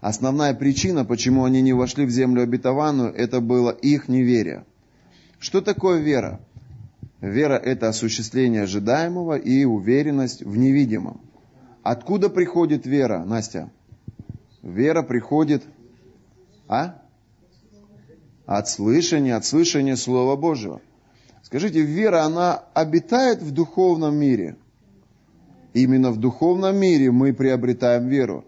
[0.00, 4.64] Основная причина, почему они не вошли в землю обетованную, это было их неверие.
[5.38, 6.40] Что такое вера?
[7.20, 11.20] Вера– это осуществление ожидаемого и уверенность в невидимом.
[11.82, 13.70] Откуда приходит вера, Настя?
[14.62, 15.62] Вера приходит
[16.68, 17.02] а?
[18.46, 20.80] от слышания, от слышания Слова Божьего.
[21.44, 24.56] Скажите, вера, она обитает в духовном мире?
[25.74, 28.46] Именно в духовном мире мы приобретаем веру.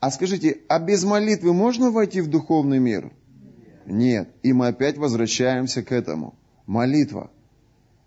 [0.00, 3.12] А скажите, а без молитвы можно войти в духовный мир?
[3.84, 4.30] Нет.
[4.42, 6.34] И мы опять возвращаемся к этому.
[6.66, 7.30] Молитва–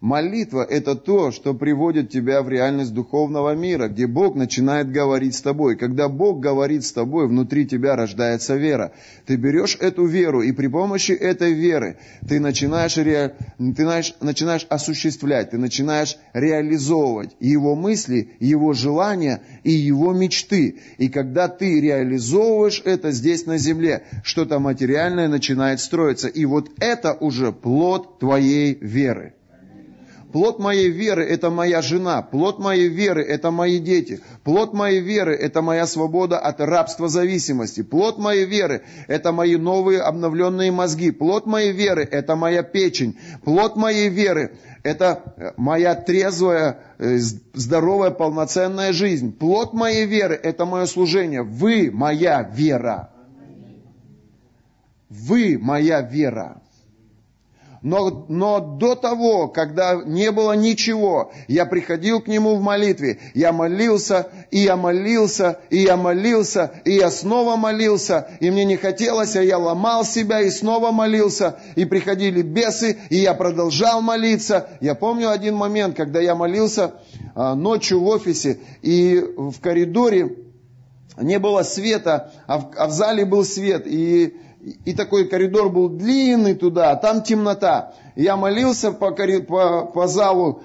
[0.05, 5.41] Молитва– это то, что приводит тебя в реальность духовного мира, где Бог начинает говорить с
[5.41, 5.75] тобой.
[5.75, 8.91] Когда Бог говорит с тобой, внутри тебя рождается вера.
[9.25, 11.97] Ты берешь эту веру, и при помощи этой веры
[12.29, 13.35] ты начинаешь, ре...
[13.57, 13.83] ты
[14.21, 20.81] начинаешь осуществлять, ты начинаешь реализовывать Его мысли, Его желания и Его мечты.
[20.99, 26.27] И когда ты реализовываешь это здесь на земле, что-то материальное начинает строиться.
[26.27, 29.33] И вот это уже плод твоей веры.
[30.35, 32.21] Плод моей веры– это моя жена.
[32.21, 34.19] Плод моей веры– это мои дети.
[34.43, 37.83] Плод моей веры– это моя свобода от рабства зависимости.
[37.83, 41.11] Плод моей веры– это мои новые обновленные мозги.
[41.11, 43.17] Плод моей веры– это моя печень.
[43.45, 47.17] Плод моей веры– это э, моя трезвая, э,
[47.53, 49.31] здоровая, полноценная жизнь.
[49.31, 51.43] Плод моей веры– это мое служение.
[51.43, 53.09] Вы– моя вера.
[55.07, 56.61] Вы– моя вера.
[57.85, 63.19] Но, но до того, когда не было ничего, я приходил к Нему в молитве.
[63.35, 68.27] Я молился, и я молился, и я молился, и я снова молился.
[68.39, 71.59] И мне не хотелось, а я ломал себя и снова молился.
[71.75, 74.67] И приходили бесы, и я продолжал молиться.
[74.81, 76.95] Я помню один момент, когда я молился
[77.35, 80.35] а, ночью в офисе, и в коридоре
[81.21, 83.83] не было света, а в, а в зале был свет.
[83.85, 87.93] И и такой коридор был длинный туда, а там темнота.
[88.15, 90.63] я молился по, по, по залу,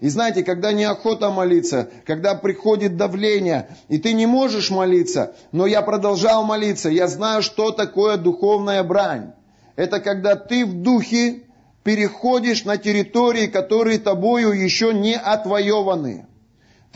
[0.00, 5.80] и знаете, когда неохота молиться, когда приходит давление, и ты не можешь молиться, но я
[5.80, 9.32] продолжал молиться, я знаю, что такое духовная брань.
[9.74, 11.44] Это когда ты в духе
[11.82, 16.26] переходишь на территории, которые тобою еще не отвоеваны.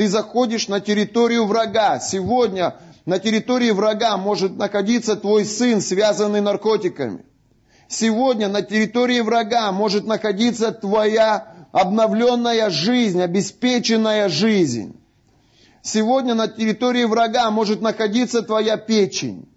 [0.01, 2.01] Ты заходишь на территорию врага.
[2.01, 2.75] Сегодня
[3.05, 7.27] на территории врага может находиться твой сын, связанный наркотиками.
[7.87, 14.99] Сегодня на территории врага может находиться твоя обновленная жизнь, обеспеченная жизнь.
[15.83, 19.51] Сегодня на территории врага может находиться твоя печень.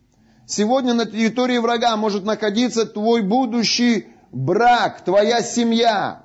[0.45, 6.22] Сегодня на территории врага может находиться твой будущий брак, твоя семья.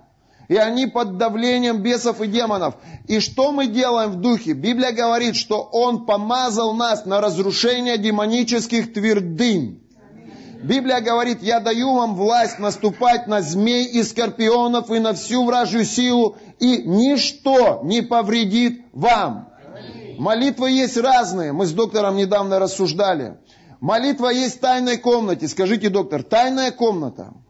[0.48, 2.74] И они под давлением бесов и демонов.
[3.06, 4.54] И что мы делаем в духе?
[4.54, 9.82] Библия говорит, что Он помазал нас на разрушение демонических твердынь.
[10.62, 15.84] Библия говорит, я даю вам власть наступать на змей и скорпионов и на всю вражью
[15.84, 19.50] силу, и ничто не повредит вам.
[20.18, 21.52] Молитвы есть разные.
[21.52, 23.36] Мы с доктором недавно рассуждали.
[23.80, 25.46] Молитва есть в тайной комнате.
[25.46, 27.34] Скажите, доктор, тайная комната–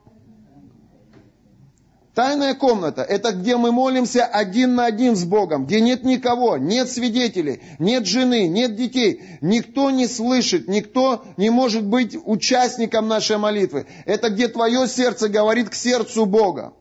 [2.18, 6.90] Тайная комната– это где мы молимся один на один с Богом, где нет никого, нет
[6.90, 9.38] свидетелей, нет жены, нет детей.
[9.40, 13.86] Никто не слышит, никто не может быть участником нашей молитвы.
[14.04, 16.72] Это где твое сердце говорит к сердцу Бога.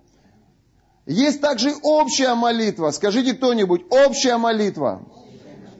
[1.05, 2.89] Есть также общая молитва.
[2.89, 5.03] Скажите кто-нибудь, общая молитва.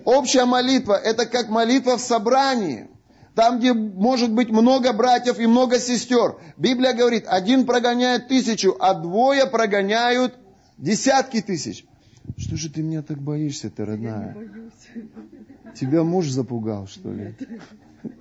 [0.05, 2.89] Общая молитва– это как молитва в собрании–
[3.38, 6.38] там, где может быть много братьев и много сестер.
[6.58, 10.34] Библия говорит, один прогоняет тысячу, а двое прогоняют
[10.80, 11.86] десятки тысяч.
[12.36, 14.36] Что же ты меня так боишься, ты родная?
[15.80, 17.36] Тебя муж запугал, что ли?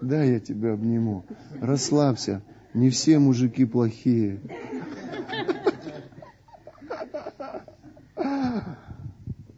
[0.02, 1.24] Да, я тебя обниму.
[1.62, 2.42] Расслабься.
[2.74, 4.38] Не все мужики плохие.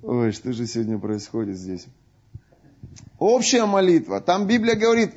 [0.03, 1.85] Ой, что же сегодня происходит здесь?
[3.19, 4.21] Общая молитва.
[4.21, 5.15] Там Библия говорит,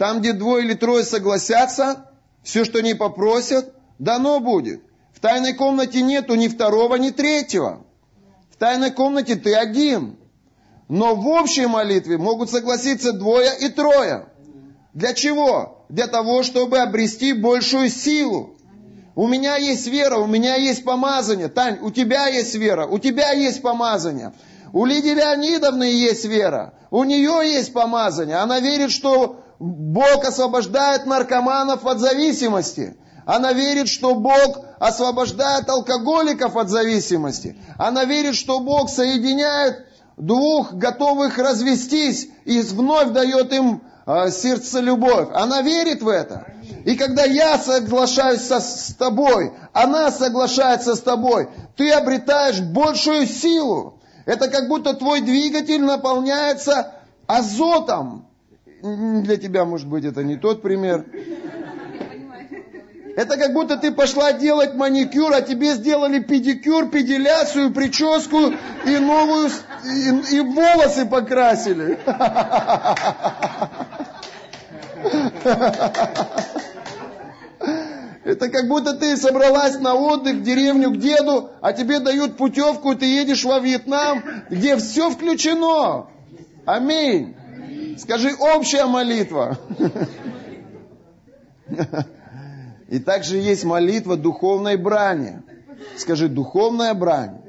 [0.00, 2.06] там, где двое или трое согласятся,
[2.42, 4.82] все, что они попросят, дано будет.
[5.12, 7.84] В тайной комнате нету ни второго, ни третьего.
[8.50, 10.16] В тайной комнате ты один.
[10.88, 14.28] Но в общей молитве могут согласиться двое и трое.
[14.94, 15.84] Для чего?
[15.90, 18.56] Для того, чтобы обрести большую силу.
[19.14, 21.48] У меня есть вера, у меня есть помазание.
[21.48, 24.32] Тань, у тебя есть вера, у тебя есть помазание.
[24.72, 28.36] У Лидии Леонидовны есть вера, у нее есть помазание.
[28.36, 32.96] Она верит, что Бог освобождает наркоманов от зависимости.
[33.26, 37.58] Она верит, что Бог освобождает алкоголиков от зависимости.
[37.76, 39.86] Она верит, что Бог соединяет
[40.16, 45.28] двух готовых развестись и вновь дает им э, сердце любовь.
[45.34, 46.46] Она верит в это.
[46.86, 54.00] И когда я соглашаюсь со, с тобой, она соглашается с тобой, ты обретаешь большую силу.
[54.24, 56.94] Это как будто твой двигатель наполняется
[57.26, 58.29] азотом
[58.82, 61.04] для тебя, может быть, это не тот пример.
[63.16, 68.52] Это как будто ты пошла делать маникюр, а тебе сделали педикюр, педиляцию, прическу
[68.86, 69.50] и новую,
[69.84, 71.98] и, и волосы покрасили.
[78.24, 82.94] Это как будто ты собралась на отдых в деревню к деду, а тебе дают путевку,
[82.94, 86.06] ты едешь во Вьетнам, где все включено.
[86.64, 87.34] Аминь.
[88.00, 89.58] Скажи общая молитва.
[92.88, 95.42] И также есть молитва духовной брани.
[95.98, 97.42] Скажи, духовная брань.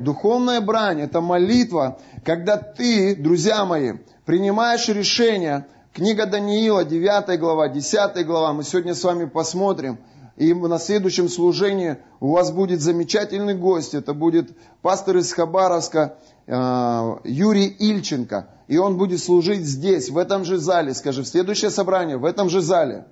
[0.00, 3.94] Духовная брань– это молитва, когда ты, друзья мои,
[4.24, 5.66] принимаешь решение.
[5.92, 9.98] Книга Даниила, 9 глава, 10 глава, мы сегодня с вами посмотрим.
[10.36, 13.94] И на следующем служении у вас будет замечательный гость.
[13.94, 16.16] Это будет пастор из Хабаровска
[16.48, 18.48] Юрий Ильченко.
[18.68, 20.94] И он будет служить здесь, в этом же зале.
[20.94, 23.04] Скажи, в следующее собрание, в этом же зале.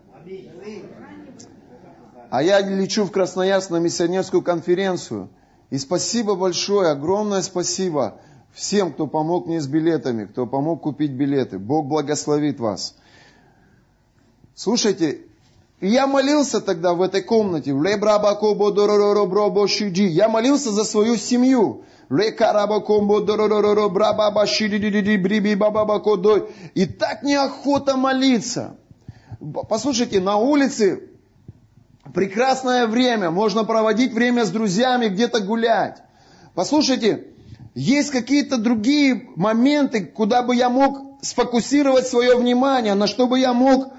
[2.30, 5.28] А я лечу в Красноярск на миссионерскую конференцию.
[5.70, 8.18] И спасибо большое, огромное спасибо
[8.52, 11.58] всем, кто помог мне с билетами, кто помог купить билеты.
[11.58, 12.96] Бог благословит вас.
[14.54, 15.20] Слушайте,
[15.80, 17.70] я молился тогда в этой комнате.
[17.70, 17.98] Я
[20.28, 21.84] молился за свою семью.
[22.08, 22.30] И
[26.86, 28.76] так неохота молиться.
[29.68, 31.10] Послушайте, на улице
[32.14, 36.02] прекрасное время, можно проводить время с друзьями, где-то гулять.
[36.54, 37.26] Послушайте,
[37.74, 43.52] есть какие-то другие моменты, куда бы я мог сфокусировать свое внимание, на что бы я
[43.52, 43.92] мог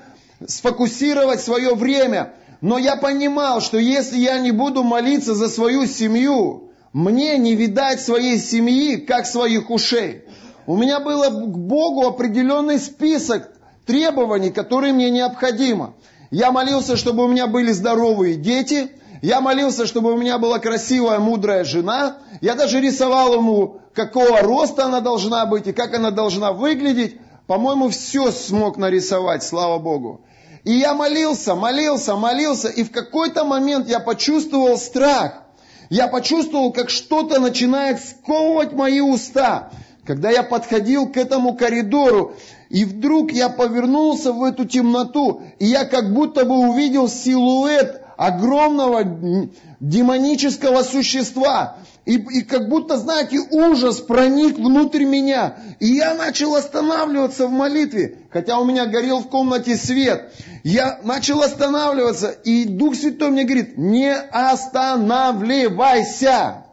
[0.47, 2.33] сфокусировать свое время.
[2.61, 8.01] Но я понимал, что если я не буду молиться за свою семью, мне не видать
[8.01, 10.23] своей семьи, как своих ушей.
[10.65, 13.51] У меня был к Богу определенный список
[13.85, 15.93] требований, которые мне необходимо.
[16.29, 18.91] Я молился, чтобы у меня были здоровые дети.
[19.21, 22.17] Я молился, чтобы у меня была красивая, мудрая жена.
[22.41, 27.17] Я даже рисовал ему, какого роста она должна быть и как она должна выглядеть.
[27.47, 30.21] По-моему, все смог нарисовать, слава Богу.
[30.65, 35.43] И я молился, молился, молился, и в какой-то момент я почувствовал страх.
[35.89, 39.71] Я почувствовал, как что-то начинает сковывать мои уста.
[40.05, 42.33] Когда я подходил к этому коридору,
[42.69, 49.49] и вдруг я повернулся в эту темноту, и я как будто бы увидел силуэт огромного
[49.79, 51.77] демонического существа.
[52.05, 55.57] И, и как будто, знаете, ужас проник внутрь меня.
[55.79, 60.33] И я начал останавливаться в молитве, хотя у меня горел в комнате свет.
[60.63, 66.63] Я начал останавливаться, и Дух Святой мне говорит, не останавливайся.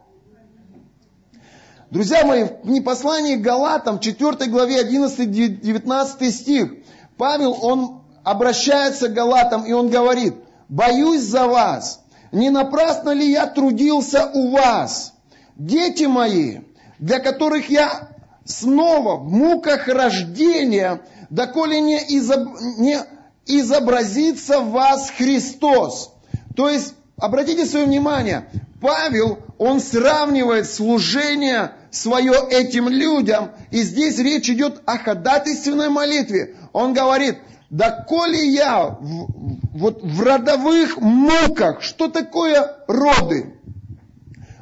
[1.91, 6.73] Друзья мои, в послании Галатам, 4 главе 11-19 стих,
[7.17, 10.33] Павел, он обращается к Галатам, и он говорит,
[10.69, 12.01] «Боюсь за вас,
[12.31, 15.13] не напрасно ли я трудился у вас,
[15.55, 16.59] дети мои,
[16.99, 18.09] для которых я
[18.45, 22.59] снова в муках рождения, доколе не, изоб...
[22.77, 22.99] не
[23.45, 26.13] изобразится в вас Христос».
[26.55, 28.49] То есть, обратите свое внимание,
[28.81, 33.51] Павел, он сравнивает служение свое этим людям.
[33.71, 36.55] И здесь речь идет о ходатайственной молитве.
[36.73, 37.37] Он говорит,
[37.69, 43.59] да коли я в, вот в родовых муках, что такое роды?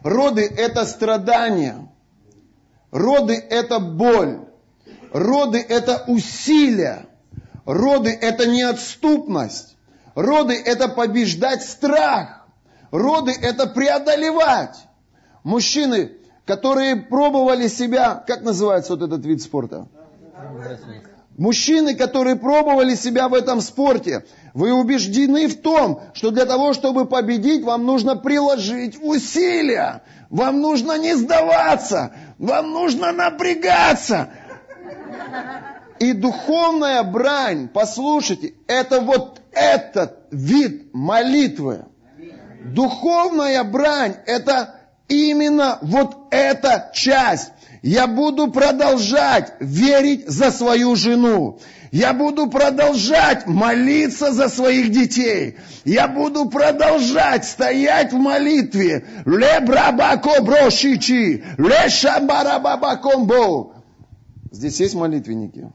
[0.03, 1.87] Роды это страдания.
[2.91, 4.39] Роды это боль.
[5.11, 7.05] Роды это усилия.
[7.65, 9.77] Роды это неотступность.
[10.15, 12.47] Роды это побеждать страх.
[12.89, 14.77] Роды это преодолевать.
[15.43, 16.11] Мужчины,
[16.45, 19.87] которые пробовали себя, как называется вот этот вид спорта?
[21.37, 27.05] Мужчины, которые пробовали себя в этом спорте, вы убеждены в том, что для того, чтобы
[27.05, 30.03] победить, вам нужно приложить усилия.
[30.29, 32.13] Вам нужно не сдаваться.
[32.37, 34.29] Вам нужно напрягаться.
[35.99, 41.85] И духовная брань, послушайте, это вот этот вид молитвы.
[42.63, 44.75] Духовная брань– это
[45.07, 47.51] именно вот эта часть.
[47.81, 51.59] Я буду продолжать верить за свою жену.
[51.93, 55.57] Я буду продолжать молиться за своих детей.
[55.85, 59.05] Я буду продолжать стоять в молитве.
[59.27, 63.75] Ле брабако брошичи, ле шабарабабакомбо.
[64.49, 65.69] Здесь есть молитвенники?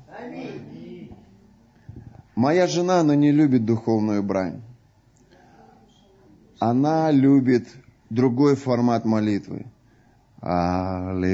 [2.34, 4.60] Моя жена, она не любит духовную брань.
[6.58, 7.68] Она любит
[8.10, 9.66] другой формат молитвы.
[10.40, 11.28] Аллилуйя,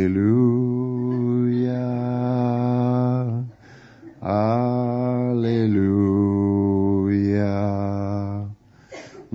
[4.27, 5.69] Аллилуйя.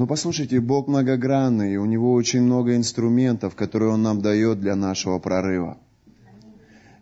[0.07, 5.77] послушайте, Бог многогранный, у Него очень много инструментов, которые Он нам дает для нашего прорыва.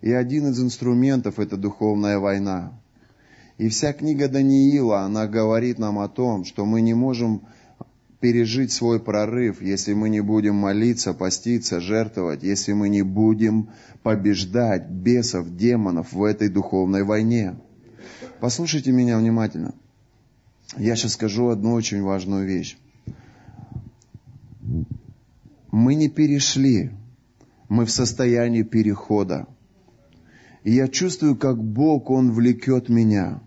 [0.02, 2.74] И один из инструментов– это духовная война.
[3.58, 7.44] И вся книга Даниила, она говорит нам о том, что мы не можем
[8.20, 13.70] пережить свой прорыв, если мы не будем молиться, поститься, жертвовать, если мы не будем
[14.04, 17.56] побеждать бесов, демонов в этой духовной войне.
[18.40, 19.74] Послушайте меня внимательно.
[20.78, 22.78] Я сейчас скажу одну очень важную вещь.
[25.72, 26.92] Мы не перешли,
[27.68, 29.48] мы в состоянии перехода.
[30.64, 33.42] И я чувствую, как Бог, Он влекет меня.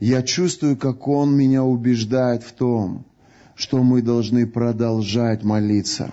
[0.00, 3.06] Я чувствую, как Он меня убеждает в том,
[3.54, 6.12] что мы должны продолжать молиться.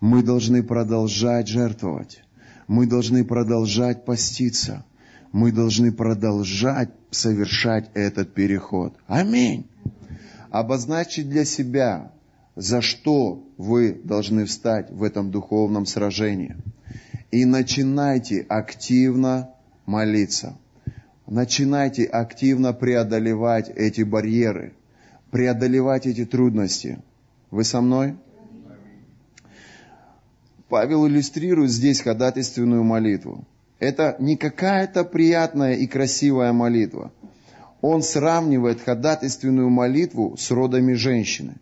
[0.00, 2.22] Мы должны продолжать жертвовать.
[2.68, 4.84] Мы должны продолжать поститься.
[5.32, 8.94] Мы должны продолжать совершать этот переход.
[9.06, 9.66] Аминь.
[10.50, 12.12] Обозначить для себя,
[12.54, 16.56] за что вы должны встать в этом духовном сражении.
[17.30, 19.50] И начинайте активно
[19.84, 20.56] молиться.
[21.26, 24.74] Начинайте активно преодолевать эти барьеры–
[25.30, 26.98] преодолевать эти трудности.
[27.50, 28.16] Вы со мной?
[30.68, 33.44] Павел иллюстрирует здесь ходатайственную молитву.
[33.78, 37.12] Это не какая-то приятная и красивая молитва.
[37.82, 41.56] Он сравнивает ходатайственную молитву с родами женщины.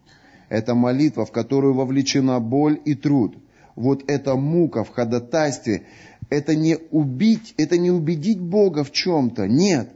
[0.49, 3.37] Это молитва, в которую вовлечена боль и труд.
[3.75, 5.83] Вот эта мука в ходатайстве,
[6.31, 9.49] это не убить, это не убедить Бога в чем-то.
[9.49, 9.91] Нет,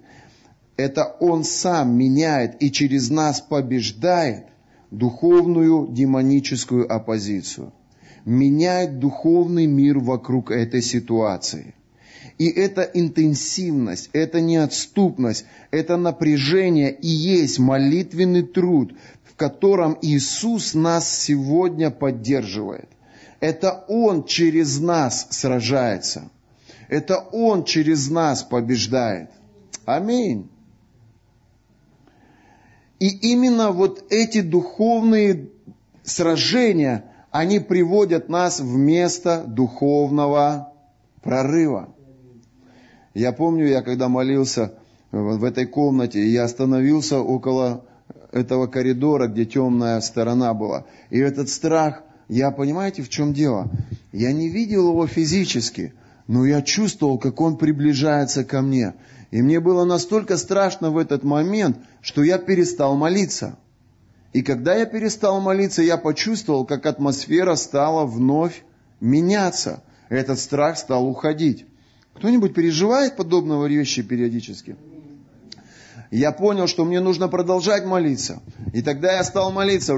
[0.76, 4.46] это Он сам меняет и через нас побеждает
[4.90, 7.72] духовную демоническую оппозицию.
[8.24, 11.74] Меняет духовный мир вокруг этой ситуации.
[12.38, 21.10] И эта интенсивность, эта неотступность, это напряжение и есть молитвенный труд, в котором Иисус нас
[21.10, 22.88] сегодня поддерживает.
[23.40, 26.30] Это Он через нас сражается.
[26.88, 29.30] Это Он через нас побеждает.
[29.84, 30.48] Аминь.
[33.00, 35.48] И именно вот эти духовные
[36.04, 40.72] сражения, они приводят нас в место духовного
[41.22, 41.94] прорыва.
[43.14, 44.74] Я помню, я когда молился
[45.10, 47.84] в этой комнате, я остановился около
[48.32, 50.84] этого коридора, где темная сторона была.
[51.10, 53.70] И этот страх, я понимаете, в чем дело?
[54.12, 55.94] Я не видел его физически,
[56.26, 58.94] но я чувствовал, как он приближается ко мне.
[59.30, 63.58] И мне было настолько страшно в этот момент, что я перестал молиться.
[64.32, 68.62] И когда я перестал молиться, я почувствовал, как атмосфера стала вновь
[69.00, 69.82] меняться.
[70.10, 71.66] Этот страх стал уходить.
[72.18, 74.74] Кто-нибудь переживает подобного вещи периодически?
[76.10, 78.42] Я понял, что мне нужно продолжать молиться.
[78.72, 79.94] И тогда я стал молиться.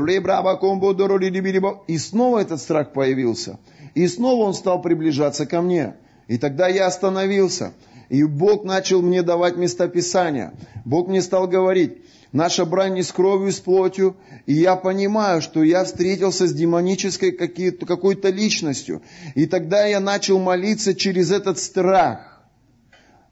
[1.86, 3.58] И снова этот страх появился.
[3.94, 5.94] И снова он стал приближаться ко мне.
[6.28, 7.72] И тогда я остановился.
[8.10, 10.52] И Бог начал мне давать местописания.
[10.84, 11.98] Бог мне стал говорить,
[12.32, 14.16] наша брань не с кровью и с плотью.
[14.46, 19.02] И я понимаю, что я встретился с демонической какой-то личностью.
[19.34, 22.42] И тогда я начал молиться через этот страх.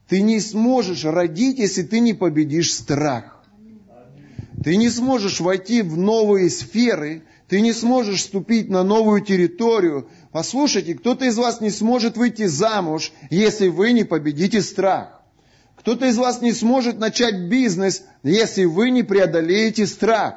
[0.09, 3.45] Ты не сможешь родить, если ты не победишь страх.
[4.65, 10.95] Ты не сможешь войти в новые сферы, ты не сможешь вступить на новую территорию, Послушайте,
[10.95, 15.18] кто-то из вас не сможет выйти замуж, если вы не победите страх.
[15.79, 20.35] Кто-то из вас не сможет начать бизнес, если вы не преодолеете страх.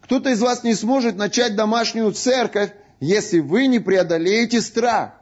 [0.00, 5.12] Кто-то из вас не сможет начать домашнюю церковь, если вы не преодолеете страх.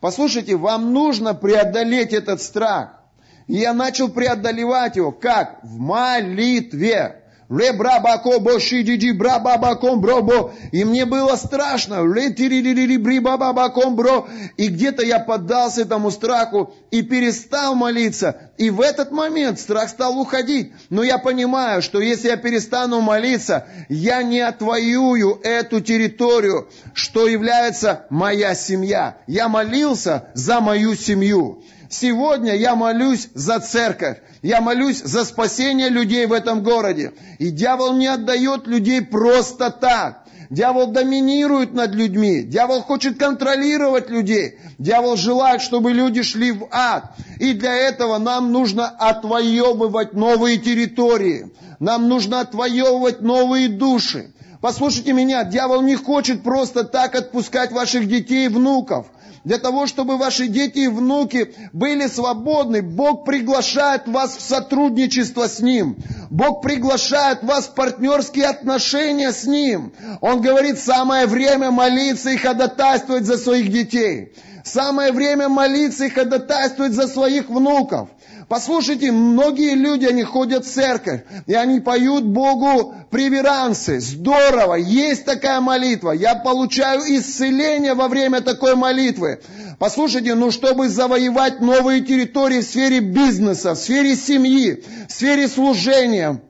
[0.00, 3.00] Послушайте, вам нужно преодолеть этот страх.
[3.46, 5.12] И я начал преодолевать его.
[5.12, 5.60] Как?
[5.62, 7.21] В молитве.
[7.52, 10.54] Лебрабако шидиди брабабаком бробо.
[10.72, 12.02] И мне было страшно.
[12.02, 14.26] Летиридирибрибабаком бро.
[14.56, 18.52] И где-то я поддался этому страху и перестал молиться.
[18.56, 20.72] И в этот момент страх стал уходить.
[20.88, 28.06] Но я понимаю, что если я перестану молиться, я не отвоюю эту территорию, что является
[28.08, 29.18] моя семья.
[29.26, 31.62] Я молился за мою семью.
[31.92, 34.16] Сегодня я молюсь за церковь.
[34.40, 37.12] Я молюсь за спасение людей в этом городе.
[37.38, 40.24] И дьявол не отдает людей просто так.
[40.48, 42.44] Дьявол доминирует над людьми.
[42.44, 44.58] Дьявол хочет контролировать людей.
[44.78, 47.12] Дьявол желает, чтобы люди шли в ад.
[47.38, 51.50] И для этого нам нужно отвоевывать новые территории.
[51.78, 54.32] Нам нужно отвоевывать новые души.
[54.62, 59.08] Послушайте меня, дьявол не хочет просто так отпускать ваших детей и внуков.
[59.44, 65.58] Для того, чтобы ваши дети и внуки были свободны, Бог приглашает вас в сотрудничество с
[65.58, 65.96] Ним.
[66.30, 69.92] Бог приглашает вас в партнерские отношения с Ним.
[70.20, 74.32] Он говорит, самое время молиться и ходатайствовать за своих детей.
[74.64, 78.10] Самое время молиться и ходатайствовать за своих внуков.
[78.52, 83.98] Послушайте, многие люди, они ходят в церковь, и они поют Богу приверансы.
[83.98, 86.10] Здорово, есть такая молитва.
[86.10, 89.40] Я получаю исцеление во время такой молитвы.
[89.78, 96.42] Послушайте, ну чтобы завоевать новые территории в сфере бизнеса, в сфере семьи, в сфере служения,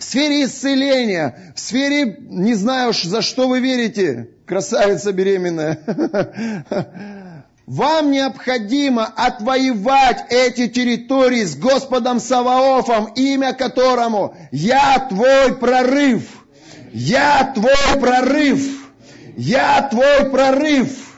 [0.00, 5.78] в сфере исцеления, в сфере, не знаю, за что вы верите, красавица беременная.
[7.66, 16.44] Вам необходимо отвоевать эти территории с Господом Саваофом, имя которому «Я твой прорыв».
[16.92, 18.92] «Я твой прорыв».
[19.36, 21.12] «Я твой прорыв».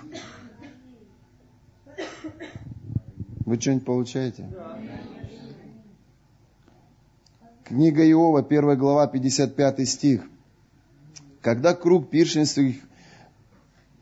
[3.47, 4.49] Вы что-нибудь получаете?
[7.65, 10.23] Книга Иова, 1 глава, 55 стих.
[11.41, 12.77] Когда круг пиршенских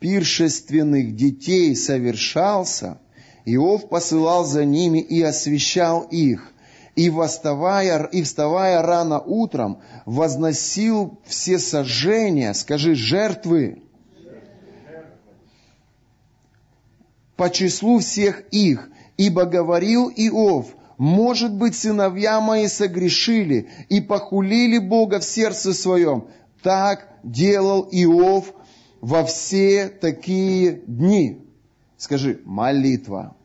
[0.03, 2.97] пиршественных детей совершался,
[3.45, 6.51] Иов посылал за ними и освещал их,
[6.97, 13.81] и, восставая, и вставая рано утром, возносил все сожжения, скажи, жертвы,
[17.37, 25.21] по числу всех их, ибо говорил Иов, может быть, сыновья мои согрешили и похулили Бога
[25.21, 26.27] в сердце своем.
[26.61, 28.53] Так делал Иов
[29.03, 31.45] во все такие дни.
[31.97, 33.35] Скажи, молитва.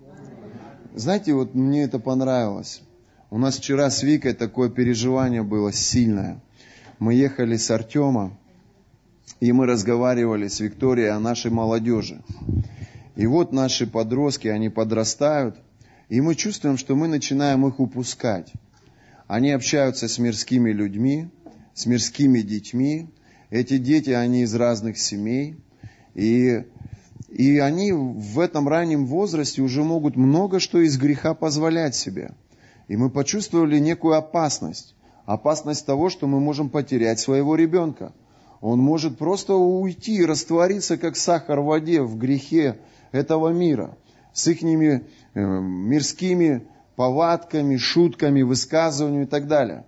[0.94, 2.80] Знаете, вот мне это понравилось.
[3.28, 6.40] У нас вчера с Викой такое переживание было сильное.
[7.00, 8.38] Мы ехали с Артема,
[9.40, 12.22] и мы разговаривали с Викторией о нашей молодежи.
[13.16, 15.56] И вот наши подростки, они подрастают,
[16.08, 18.52] и мы чувствуем, что мы начинаем их упускать.
[19.26, 21.30] Они общаются с мирскими людьми,
[21.74, 23.08] с мирскими детьми,
[23.50, 25.56] эти дети, они из разных семей,
[26.14, 26.64] и,
[27.28, 32.32] и они в этом раннем возрасте уже могут много что из греха позволять себе.
[32.88, 34.94] И мы почувствовали некую опасность.
[35.26, 38.12] Опасность того, что мы можем потерять своего ребенка.
[38.60, 42.78] Он может просто уйти раствориться, как сахар в воде, в грехе
[43.12, 43.96] этого мира.
[44.32, 45.00] С их э,
[45.34, 49.84] мирскими повадками, шутками, высказываниями и так далее.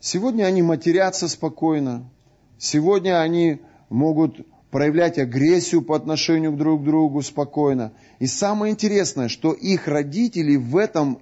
[0.00, 2.10] Сегодня они матерятся спокойно,
[2.58, 7.92] Сегодня они могут проявлять агрессию по отношению друг к другу спокойно.
[8.18, 11.18] И самое интересное, что их родители в этом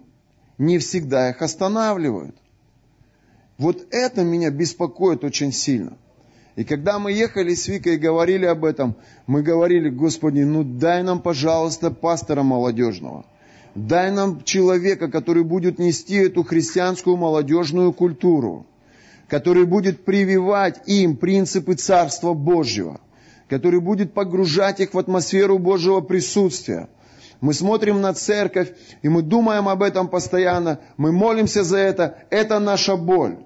[0.59, 2.37] не всегда их останавливают.
[3.59, 5.97] Вот это меня беспокоит очень сильно.
[6.57, 8.95] И когда мы ехали с Викой и говорили об этом,
[9.27, 13.25] мы говорили, Господи, ну дай нам, пожалуйста, пастора молодежного.
[13.75, 18.67] Дай нам человека, который будет нести эту христианскую молодежную культуру
[19.29, 23.01] который будет прививать им принципы Царства Божьего,
[23.49, 26.89] который будет погружать их в атмосферу Божьего присутствия.
[27.41, 28.73] Мы смотрим на церковь,
[29.03, 33.39] и мы думаем об этом постоянно, мы молимся за это, это наша боль.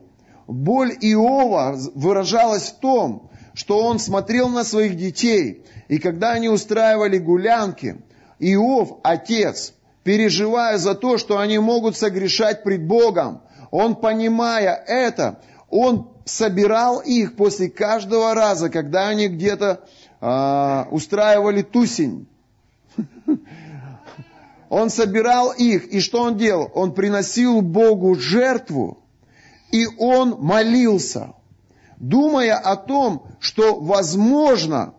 [0.47, 7.19] Боль Иова выражалась в том, что он смотрел на своих детей, и когда они устраивали
[7.19, 7.97] гулянки,
[8.39, 9.75] Иов, отец,
[10.05, 17.37] переживая за то, что они могут согрешать пред Богом, он, понимая это, он собирал их
[17.37, 19.85] после каждого раза, когда они где-то
[20.21, 22.27] а, устраивали тусень.
[24.69, 26.71] Он собирал их, и что он делал?
[26.75, 28.99] Он приносил Богу жертву,
[29.71, 31.33] и он молился,
[31.97, 34.93] думая о том, что, возможно,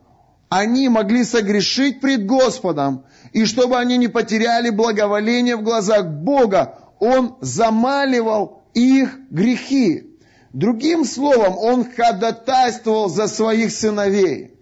[0.49, 7.37] они могли согрешить пред Господом, и чтобы они не потеряли благоволение в глазах Бога, он
[7.41, 10.08] замаливал их грехи.
[10.53, 14.53] Другим словом, он ходатайствовал за своих сыновей.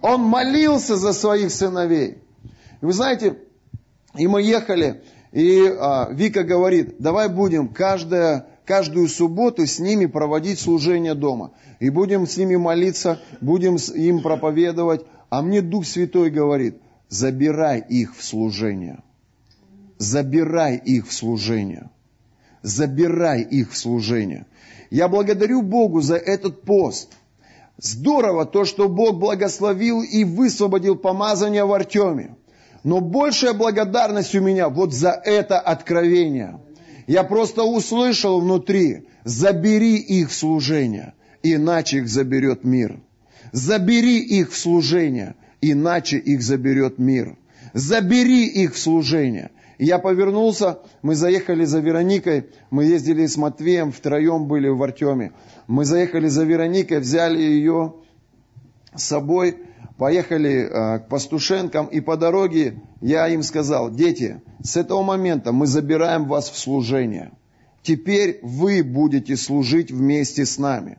[0.00, 2.18] Он молился за своих сыновей.
[2.80, 3.38] И вы знаете,
[4.16, 10.58] и мы ехали, и а, Вика говорит, давай будем каждая, каждую субботу с ними проводить
[10.58, 11.52] служение дома.
[11.78, 15.04] И будем с ними молиться, будем им проповедовать.
[15.28, 19.02] А мне Дух Святой говорит, забирай их в служение.
[19.98, 21.90] Забирай их в служение.
[22.62, 24.46] Забирай их в служение.
[24.90, 27.10] Я благодарю Богу за этот пост.
[27.78, 32.36] Здорово то, что Бог благословил и высвободил помазание в Артеме.
[32.84, 36.60] Но большая благодарность у меня вот за это откровение.
[37.06, 43.00] Я просто услышал внутри, забери их в служение, иначе их заберет мир.
[43.52, 47.36] Забери их в служение, иначе их заберет мир.
[47.74, 49.50] Забери их в служение.
[49.78, 55.32] И я повернулся, мы заехали за Вероникой, мы ездили с Матвеем, втроем были в Артеме.
[55.66, 57.94] Мы заехали за Вероникой, взяли ее
[58.94, 59.58] с собой,
[59.98, 65.66] поехали э, к пастушенкам, и по дороге я им сказал, дети, с этого момента мы
[65.66, 67.32] забираем вас в служение.
[67.82, 70.98] Теперь вы будете служить вместе с нами.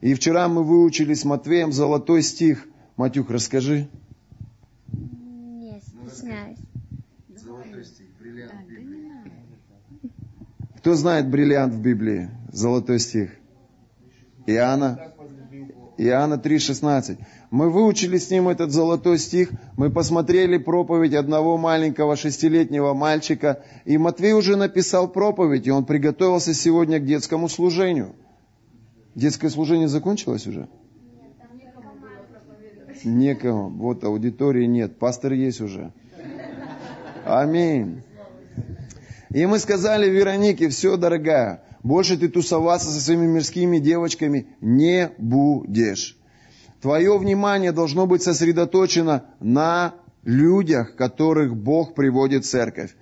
[0.00, 2.66] И вчера мы выучили с Матвеем золотой стих.
[2.96, 3.88] Матюх, расскажи.
[4.92, 6.58] Не стесняюсь.
[10.84, 12.28] Кто знает бриллиант в Библии?
[12.52, 13.30] Золотой стих.
[14.44, 15.14] Иоанна.
[15.96, 17.16] Иоанна 3,16.
[17.50, 23.96] Мы выучили с ним этот золотой стих, мы посмотрели проповедь одного маленького шестилетнего мальчика, и
[23.96, 28.14] Матвей уже написал проповедь, и он приготовился сегодня к детскому служению.
[29.14, 30.68] Детское служение закончилось уже?
[33.04, 33.70] Некому.
[33.70, 34.98] Вот аудитории нет.
[34.98, 35.94] Пастор есть уже.
[37.24, 38.02] Аминь.
[39.34, 46.16] И мы сказали Веронике, все, дорогая, больше ты тусоваться со своими мирскими девочками не будешь.
[46.80, 52.94] Твое внимание должно быть сосредоточено на людях, которых Бог приводит в церковь.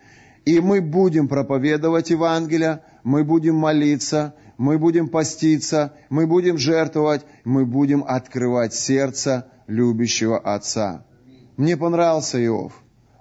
[0.47, 7.66] И мы будем проповедовать Евангелие, мы будем молиться, мы будем поститься, мы будем жертвовать, мы
[7.66, 11.05] будем открывать сердце любящего Отца.
[11.59, 12.72] Мне понравился Иов.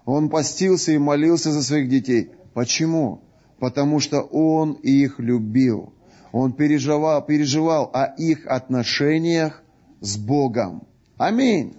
[0.06, 2.32] Он постился и молился за своих детей.
[2.54, 3.22] Почему?
[3.60, 5.94] Потому что он их любил.
[6.32, 9.62] Он переживал, переживал о их отношениях
[10.00, 10.88] с Богом.
[11.18, 11.76] Аминь.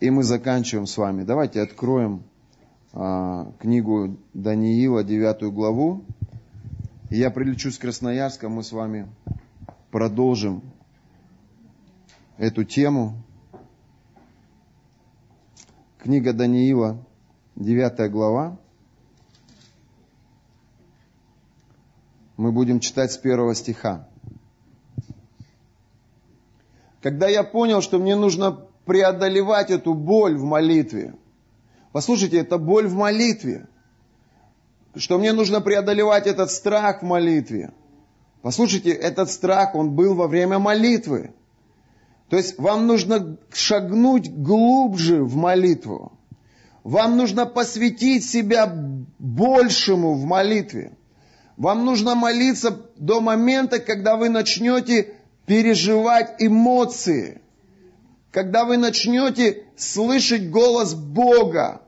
[0.00, 1.24] И мы заканчиваем с вами.
[1.24, 2.22] Давайте откроем
[2.92, 6.04] а, книгу Даниила, 9 главу.
[7.08, 9.08] Я прилечу с Красноярска, мы с вами
[9.90, 10.62] продолжим
[12.36, 13.22] эту тему.
[16.06, 17.04] Книга Даниила,
[17.56, 18.56] 9 глава.
[22.36, 24.08] Мы будем читать с первого стиха.
[27.02, 28.52] Когда я понял, что мне нужно
[28.84, 31.16] преодолевать эту боль в молитве.
[31.90, 33.66] Послушайте, это боль в молитве.
[34.94, 37.72] Что мне нужно преодолевать этот страх в молитве.
[38.42, 41.34] Послушайте, этот страх, он был во время молитвы.
[42.28, 46.12] То есть вам нужно шагнуть глубже в молитву.
[46.82, 48.66] Вам нужно посвятить себя
[49.18, 50.96] большему в молитве.
[51.56, 55.14] Вам нужно молиться до момента, когда вы начнете
[55.46, 57.40] переживать эмоции.
[58.30, 61.82] Когда вы начнете слышать голос Бога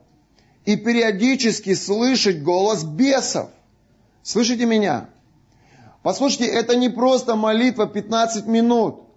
[0.65, 3.51] и периодически слышать голос бесов.
[4.23, 5.11] Слышите меня?
[6.03, 9.08] Послушайте, это не просто молитва 15 минут.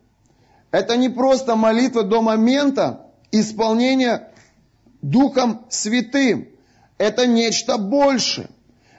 [0.72, 4.30] Это не просто молитва до момента исполнения
[5.02, 6.48] Духом Святым.
[6.98, 8.50] Это нечто большее.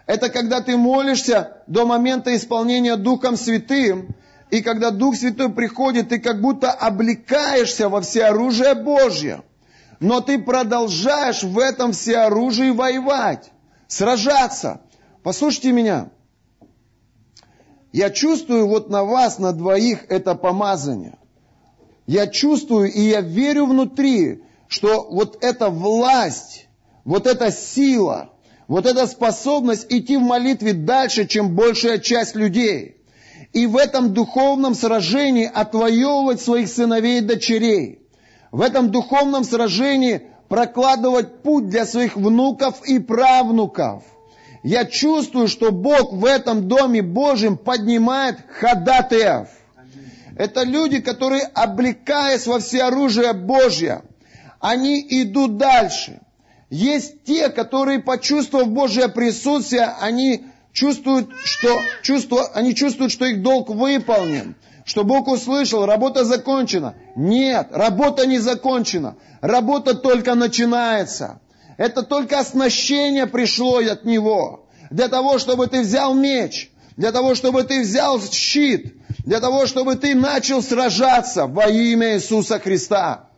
[0.07, 4.15] Это когда ты молишься до момента исполнения Духом Святым,
[4.51, 9.43] и когда Дух Святой приходит, ты как будто облекаешься во всеоружие Божье.
[9.99, 13.51] Но ты продолжаешь в этом всеоружии воевать,
[13.87, 14.83] сражаться.
[15.23, 16.11] Послушайте меня.
[17.93, 21.17] Я чувствую вот на вас, на двоих, это помазание.
[22.13, 26.69] Я чувствую и я верю внутри, что вот эта власть,
[27.07, 28.33] вот эта сила,
[28.69, 32.99] вот эта способность идти в молитве дальше, чем большая часть людей.
[33.55, 38.01] И в этом духовном сражении отвоевывать своих сыновей и дочерей.
[38.51, 44.03] В этом духовном сражении прокладывать путь для своих внуков и правнуков.
[44.63, 49.49] Я чувствую, что Бог в этом Доме Божьем поднимает ходатаев–
[50.37, 54.03] это люди, которые, облекаясь во всеоружие Божье,
[54.61, 56.21] они идут дальше.
[56.71, 63.69] Есть те, которые, почувствовав Божье присутствие, они чувствуют, что, чувство, они чувствуют, что их долг
[63.69, 66.95] выполнен, что Бог услышал, работа закончена.
[67.15, 69.17] Нет, работа не закончена.
[69.43, 71.41] Работа только начинается.
[71.77, 74.67] Это только оснащение пришло от Него.
[74.91, 79.97] Для того, чтобы ты взял меч, для того, чтобы ты взял щит, для того, чтобы
[79.97, 83.29] ты начал сражаться во имя Иисуса Христа.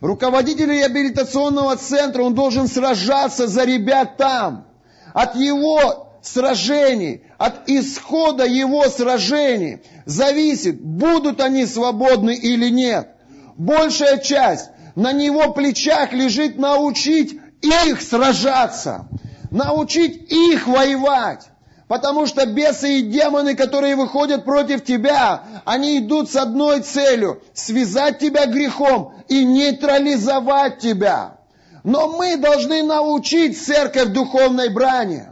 [0.00, 4.66] Руководитель реабилитационного центра, он должен сражаться за ребят там.
[5.14, 13.10] От его сражений, от исхода его сражений зависит, будут они свободны или нет.
[13.56, 19.06] Большая часть на него плечах лежит научить их сражаться,
[19.50, 21.51] научить их воевать.
[21.92, 28.18] Потому что бесы и демоны, которые выходят против тебя, они идут с одной целью– связать
[28.18, 31.36] тебя грехом и нейтрализовать тебя.
[31.84, 35.24] Но мы должны научить церковь духовной брани.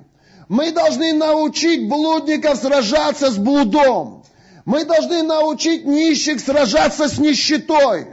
[0.51, 4.23] Мы должны научить блудников сражаться с блудом.
[4.67, 8.09] Мы должны научить нищих сражаться с нищетой.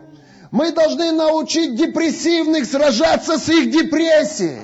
[0.52, 4.62] Мы должны научить депрессивных сражаться с их депрессией.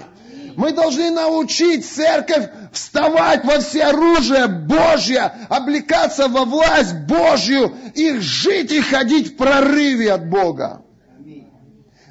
[0.55, 8.71] Мы должны научить церковь вставать во все оружие Божье, облекаться во власть Божью, их жить
[8.71, 10.81] и ходить в прорыве от Бога.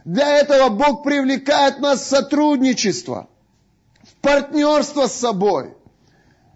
[0.05, 3.29] Для этого Бог привлекает нас в сотрудничество,
[4.03, 5.75] в партнерство с собой.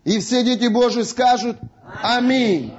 [0.05, 1.59] И все дети Божьи скажут
[2.03, 2.75] Аминь.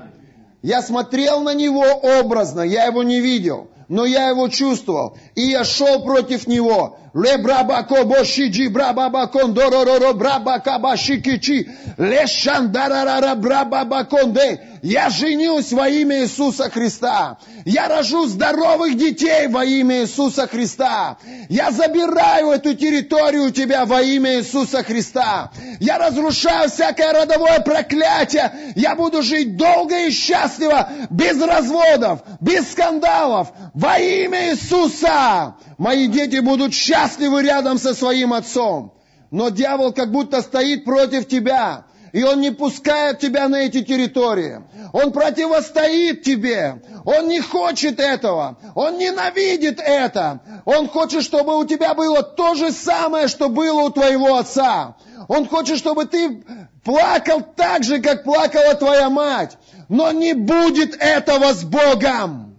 [0.61, 5.17] Я смотрел на него образно, я его не видел но я его чувствовал.
[5.35, 6.99] И я шел против него.
[7.17, 11.67] Ле брабако бошиджи брабабакон доророро брабакабашикичи.
[11.97, 14.61] Ле шандарарара брабабаконде.
[14.83, 17.37] Я женюсь во имя Иисуса Христа.
[17.65, 21.17] Я рожу здоровых детей во имя Иисуса Христа.
[21.49, 25.51] Я забираю эту территорию у тебя во имя Иисуса Христа.
[25.79, 28.51] Я разрушаю всякое родовое проклятие.
[28.75, 35.55] Я буду жить долго и счастливо, без разводов, без скандалов, во имя Иисуса.
[35.79, 37.06] Мои дети будут счастливы
[37.39, 38.93] рядом со своим отцом.
[39.31, 41.85] Но дьявол как будто стоит против тебя.
[42.13, 44.63] И он не пускает тебя на эти территории.
[44.93, 46.81] Он противостоит тебе.
[47.05, 48.57] Он не хочет этого.
[48.75, 50.41] Он ненавидит это.
[50.65, 54.95] Он хочет, чтобы у тебя было то же самое, что было у твоего отца.
[55.27, 56.43] Он хочет, чтобы ты
[56.83, 59.57] плакал так же, как плакала твоя мать.
[59.89, 62.55] Но не будет этого с Богом.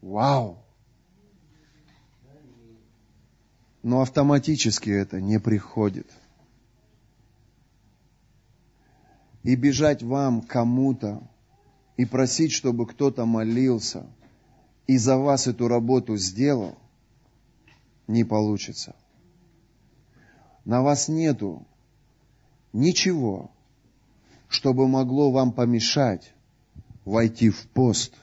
[0.00, 0.61] Вау!
[3.82, 6.08] Но автоматически это не приходит.
[9.42, 11.22] И бежать вам кому-то,
[11.96, 14.06] и просить, чтобы кто-то молился,
[14.86, 16.78] и за вас эту работу сделал,
[18.06, 18.94] не получится.
[20.64, 21.66] На вас нету
[22.72, 23.50] ничего,
[24.48, 26.32] чтобы могло вам помешать
[27.04, 28.14] войти в пост–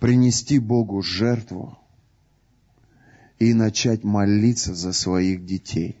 [0.00, 1.78] принести Богу жертву
[3.40, 5.96] и начать молиться за своих детей.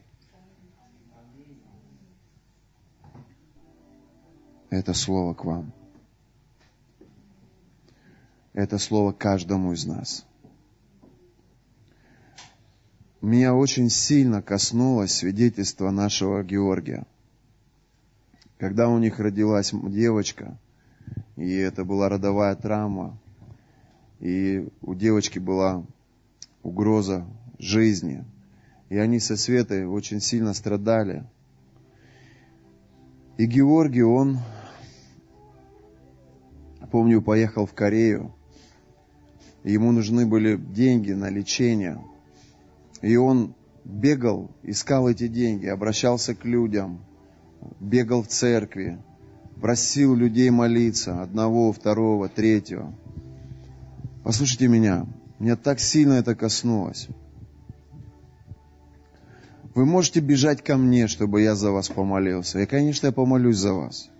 [4.68, 5.72] Это слово к вам.
[8.52, 10.26] Это слово каждому из нас.
[13.22, 17.06] Меня очень сильно коснулось свидетельство нашего Георгия.
[18.58, 20.58] Когда у них родилась девочка,
[21.36, 23.18] и это была родовая травма,
[24.18, 25.86] и у девочки была
[26.62, 27.26] угроза
[27.58, 28.24] жизни.
[28.88, 31.24] И они со Светой очень сильно страдали.
[33.38, 34.38] И Георгий, он,
[36.90, 38.34] помню, поехал в Корею.
[39.62, 42.02] ему нужны были деньги на лечение.
[43.02, 43.54] И он
[43.84, 47.00] бегал, искал эти деньги, обращался к людям,
[47.78, 48.98] бегал в церкви,
[49.60, 52.92] просил людей молиться, одного, второго, третьего.
[54.22, 55.06] Послушайте меня,
[55.40, 57.08] меня так сильно это коснулось.
[59.74, 62.60] Вы можете бежать ко мне, чтобы я за вас помолился.
[62.60, 64.10] И, конечно, я помолюсь за вас.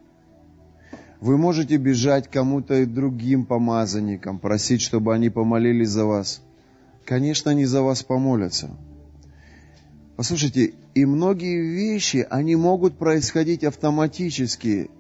[1.21, 6.41] Вы можете бежать кому-то и другим помазанникам, просить, чтобы они помолились за вас.
[7.05, 8.71] Конечно, они за вас помолятся.
[10.16, 14.91] Послушайте, и многие вещи, они могут происходить автоматически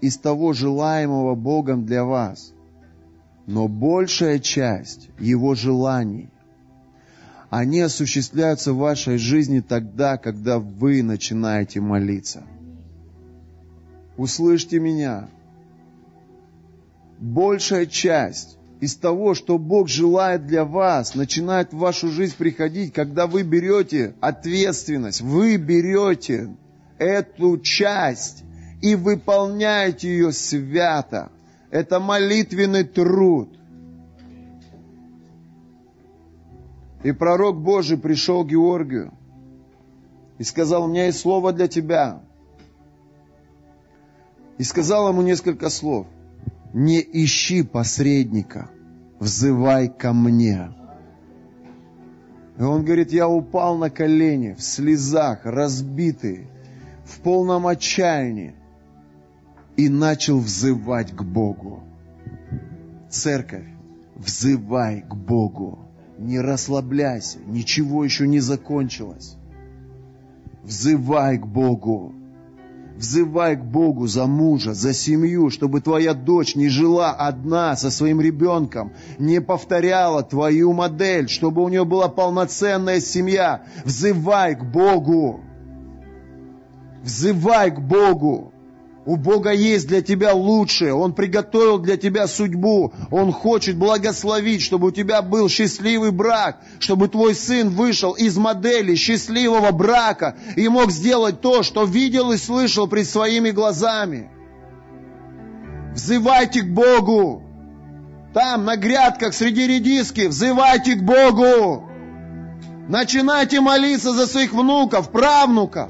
[0.00, 2.54] из того желаемого Богом для вас–
[3.48, 6.28] но большая часть его желаний,
[7.48, 12.42] они осуществляются в вашей жизни тогда, когда вы начинаете молиться.
[14.18, 15.30] Услышьте меня.
[17.18, 23.26] Большая часть из того, что Бог желает для вас, начинает в вашу жизнь приходить, когда
[23.26, 26.54] вы берете ответственность, вы берете
[26.98, 28.44] эту часть
[28.82, 31.30] и выполняете ее свято.
[31.70, 33.58] Это молитвенный труд.
[37.02, 39.12] И пророк Божий пришел к Георгию
[40.38, 42.22] и сказал, у меня есть слово для тебя.
[44.56, 46.06] И сказал ему несколько слов.
[46.72, 48.70] Не ищи посредника,
[49.20, 50.72] взывай ко мне.
[52.58, 56.48] И он говорит, я упал на колени, в слезах, разбитый,
[57.04, 58.57] в полном отчаянии
[59.78, 61.84] и начал взывать к Богу.
[63.08, 63.68] Церковь,
[64.16, 65.78] взывай к Богу.
[66.18, 69.36] Не расслабляйся, ничего еще не закончилось.
[70.64, 72.12] Взывай к Богу.
[72.96, 78.20] Взывай к Богу за мужа, за семью, чтобы твоя дочь не жила одна со своим
[78.20, 83.62] ребенком, не повторяла твою модель, чтобы у нее была полноценная семья.
[83.84, 85.40] Взывай к Богу.
[87.04, 88.52] Взывай к Богу.
[89.08, 90.92] У Бога есть для тебя лучшее.
[90.92, 92.92] Он приготовил для тебя судьбу.
[93.10, 98.96] Он хочет благословить, чтобы у тебя был счастливый брак, чтобы твой сын вышел из модели
[98.96, 104.30] счастливого брака и мог сделать то, что видел и слышал пред своими глазами.
[105.94, 107.42] Взывайте к Богу.
[108.34, 111.88] Там, на грядках, среди редиски, взывайте к Богу.
[112.90, 115.88] Начинайте молиться за своих внуков, правнуков.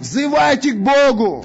[0.00, 1.44] Взывайте к Богу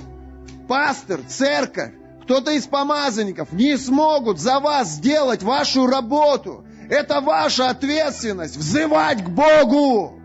[0.68, 1.94] пастор, церковь,
[2.26, 6.66] кто-то из помазанников не смогут за вас сделать вашу работу.
[6.90, 8.58] Это ваша ответственность.
[8.58, 10.20] Взывать к Богу.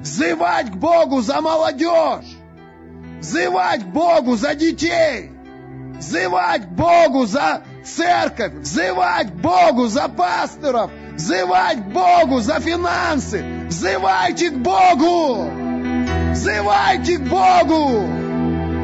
[0.00, 2.36] Взывать к Богу за молодежь.
[3.20, 5.30] Взывать к Богу за детей.
[5.98, 8.52] Взывать к Богу за церковь.
[8.52, 10.90] Взывать к Богу за пасторов.
[11.14, 13.42] Взывать к Богу за финансы.
[13.68, 15.50] Взывайте к Богу.
[16.32, 18.25] Взывайте к Богу.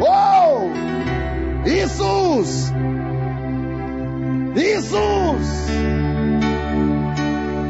[0.03, 0.69] Оу!
[1.65, 2.73] Иисус!
[4.57, 5.49] Иисус!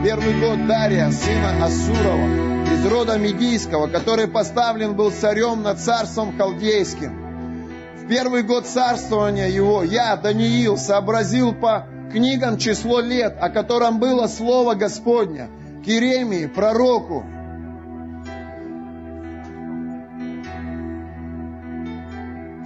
[0.03, 7.13] Первый год Дария, сына Асурова, из рода Медийского, который поставлен был царем над царством халдейским.
[7.99, 14.27] В первый год царствования его я, Даниил, сообразил по книгам число лет, о котором было
[14.27, 15.51] слово Господня,
[15.85, 17.27] Киремии, пророку,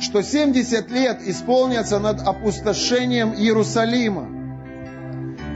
[0.07, 4.29] что 70 лет исполнятся над опустошением Иерусалима.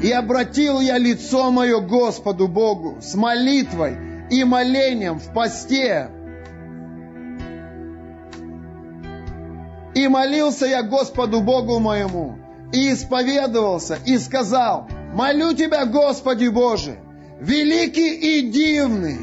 [0.03, 3.97] И обратил я лицо мое Господу Богу с молитвой
[4.29, 6.11] и молением в посте.
[9.95, 12.37] И молился я Господу Богу моему,
[12.73, 16.99] и исповедовался, и сказал, молю Тебя, Господи Боже,
[17.39, 19.19] великий и дивный,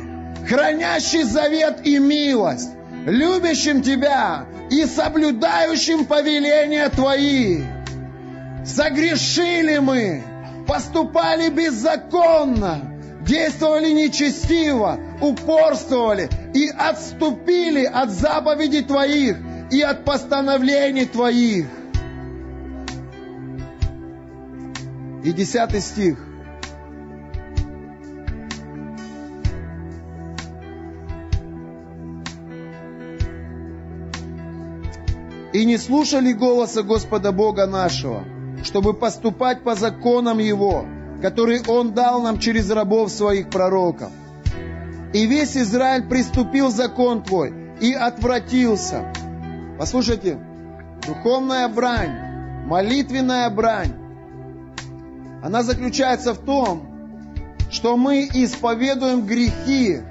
[0.48, 2.77] хранящий завет и милость,
[3.08, 7.64] любящим Тебя и соблюдающим повеления Твои.
[8.66, 10.24] Согрешили мы,
[10.68, 12.82] поступали беззаконно,
[13.22, 19.38] действовали нечестиво, упорствовали и отступили от заповедей Твоих
[19.72, 21.66] и от постановлений Твоих.
[25.24, 26.27] И десятый стих.
[35.58, 38.24] И не слушали голоса Господа Бога нашего,
[38.64, 40.86] чтобы поступать по законам Его,
[41.20, 44.12] который Он дал нам через рабов своих пророков.
[45.14, 49.12] И весь Израиль приступил закон Твой и отвратился.
[49.80, 50.38] Послушайте,
[51.08, 53.94] духовная брань, молитвенная брань,
[55.42, 56.88] она заключается в том,
[57.72, 60.02] что мы исповедуем грехи,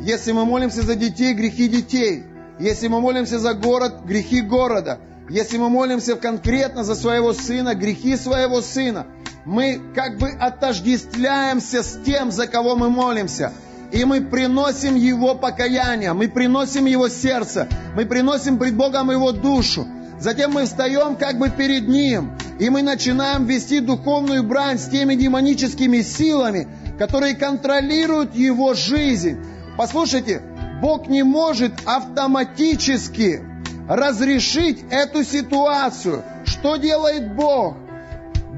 [0.00, 2.24] если мы молимся за детей, грехи детей–
[2.58, 4.98] если мы молимся за город, грехи города.
[5.28, 9.06] Если мы молимся конкретно за своего сына, грехи своего сына.
[9.44, 13.52] Мы как бы отождествляемся с тем, за кого мы молимся.
[13.92, 19.86] И мы приносим его покаяние, мы приносим его сердце, мы приносим пред Богом его душу.
[20.18, 25.14] Затем мы встаем как бы перед Ним, и мы начинаем вести духовную брань с теми
[25.14, 29.38] демоническими силами, которые контролируют его жизнь.
[29.76, 30.42] Послушайте,
[30.80, 33.42] Бог не может автоматически
[33.88, 36.22] разрешить эту ситуацию.
[36.44, 37.76] Что делает Бог?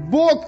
[0.09, 0.45] Бог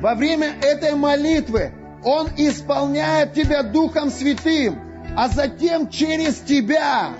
[0.00, 1.72] во время этой молитвы,
[2.04, 4.80] Он исполняет тебя Духом Святым,
[5.16, 7.10] а затем через тебя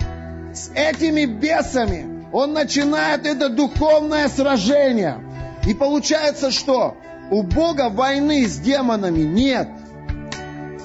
[0.53, 5.19] с этими бесами Он начинает это духовное сражение.
[5.67, 6.97] И получается, что
[7.29, 9.69] у Бога войны с демонами нет.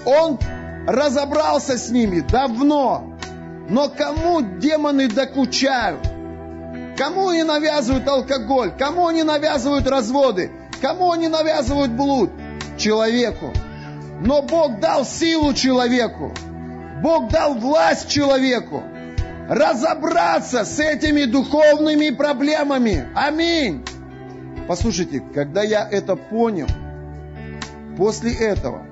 [0.04, 0.38] Он
[0.86, 3.12] разобрался с ними давно.
[3.68, 6.00] Но кому демоны докучают?
[6.96, 8.72] Кому они навязывают алкоголь?
[8.78, 10.50] Кому они навязывают разводы?
[10.80, 12.30] Кому они навязывают блуд?
[12.78, 13.52] Человеку.
[14.20, 16.32] Но Бог дал силу человеку.
[17.02, 18.82] Бог дал власть человеку.
[19.48, 23.08] Разобраться с этими духовными проблемами.
[23.14, 23.84] Аминь.
[24.66, 26.66] Послушайте, когда я это понял,
[27.96, 28.85] после этого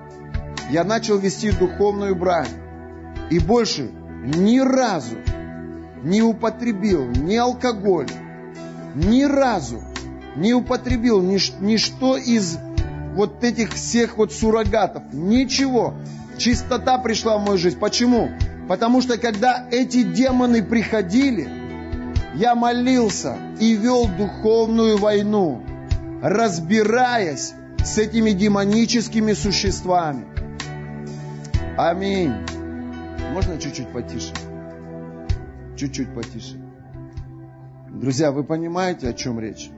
[0.71, 2.49] я начал вести духовную брань.
[3.31, 3.91] И больше
[4.25, 5.17] ни разу
[6.03, 8.09] не употребил ни алкоголь,
[8.95, 9.83] ни разу
[10.37, 12.59] не употребил ни, ничто из
[13.15, 15.03] вот этих всех вот суррогатов.
[15.13, 15.95] Ничего.
[16.37, 17.79] Чистота пришла в мою жизнь.
[17.79, 18.31] Почему?
[18.69, 21.49] Потому что когда эти демоны приходили,
[22.35, 25.63] я молился и вел духовную войну,
[26.23, 27.53] разбираясь
[27.85, 30.25] с этими демоническими существами.
[31.77, 32.33] Аминь.
[33.33, 34.33] Можно чуть-чуть потише?
[35.77, 36.57] Чуть-чуть потише.
[37.91, 39.71] Друзья, вы понимаете, о чем речь?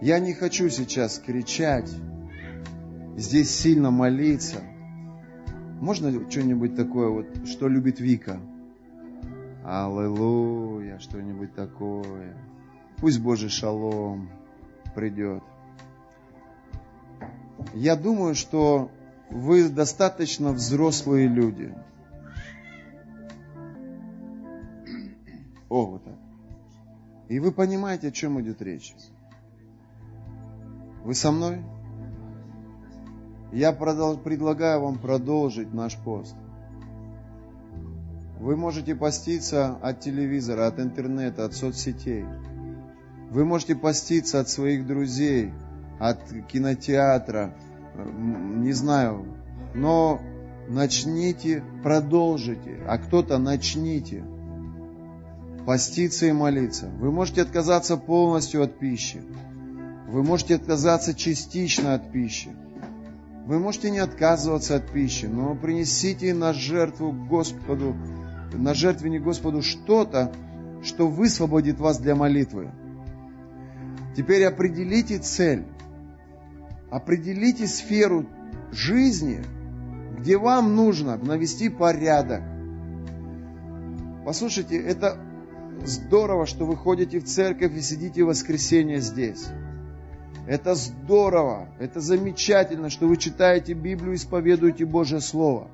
[0.00, 1.88] Я не хочу сейчас кричать,
[3.16, 4.56] здесь сильно молиться.
[5.80, 8.40] Можно что-нибудь такое, вот, что любит Вика?
[9.64, 12.36] Аллилуйя, что-нибудь такое.
[12.96, 14.30] Пусть Божий шалом
[14.96, 15.44] придет.
[17.72, 18.90] Я думаю, что
[19.30, 21.74] вы достаточно взрослые люди.
[25.68, 26.14] О, вот так.
[27.28, 28.94] И вы понимаете, о чем идет речь.
[31.04, 31.62] Вы со мной?
[33.52, 36.36] Я продол- предлагаю вам продолжить наш пост.
[38.38, 42.24] Вы можете поститься от телевизора, от интернета, от соцсетей.
[43.30, 45.52] Вы можете поститься от своих друзей,
[45.98, 47.54] от кинотеатра,
[48.04, 49.24] не знаю.
[49.74, 50.20] Но
[50.68, 54.24] начните, продолжите, а кто-то начните
[55.66, 56.88] поститься и молиться.
[56.98, 59.20] Вы можете отказаться полностью от пищи.
[60.08, 62.50] Вы можете отказаться частично от пищи.
[63.46, 67.96] Вы можете не отказываться от пищи, но принесите на жертву Господу,
[68.52, 70.32] на жертвенник Господу что-то,
[70.82, 72.70] что высвободит вас для молитвы.
[74.16, 75.64] Теперь определите цель,
[76.90, 78.26] определите сферу
[78.72, 79.42] жизни,
[80.18, 82.42] где вам нужно навести порядок.
[84.24, 85.18] Послушайте, это
[85.84, 89.46] здорово, что вы ходите в церковь и сидите в воскресенье здесь.
[90.46, 95.68] Это здорово, это замечательно, что вы читаете Библию и исповедуете Божье Слово.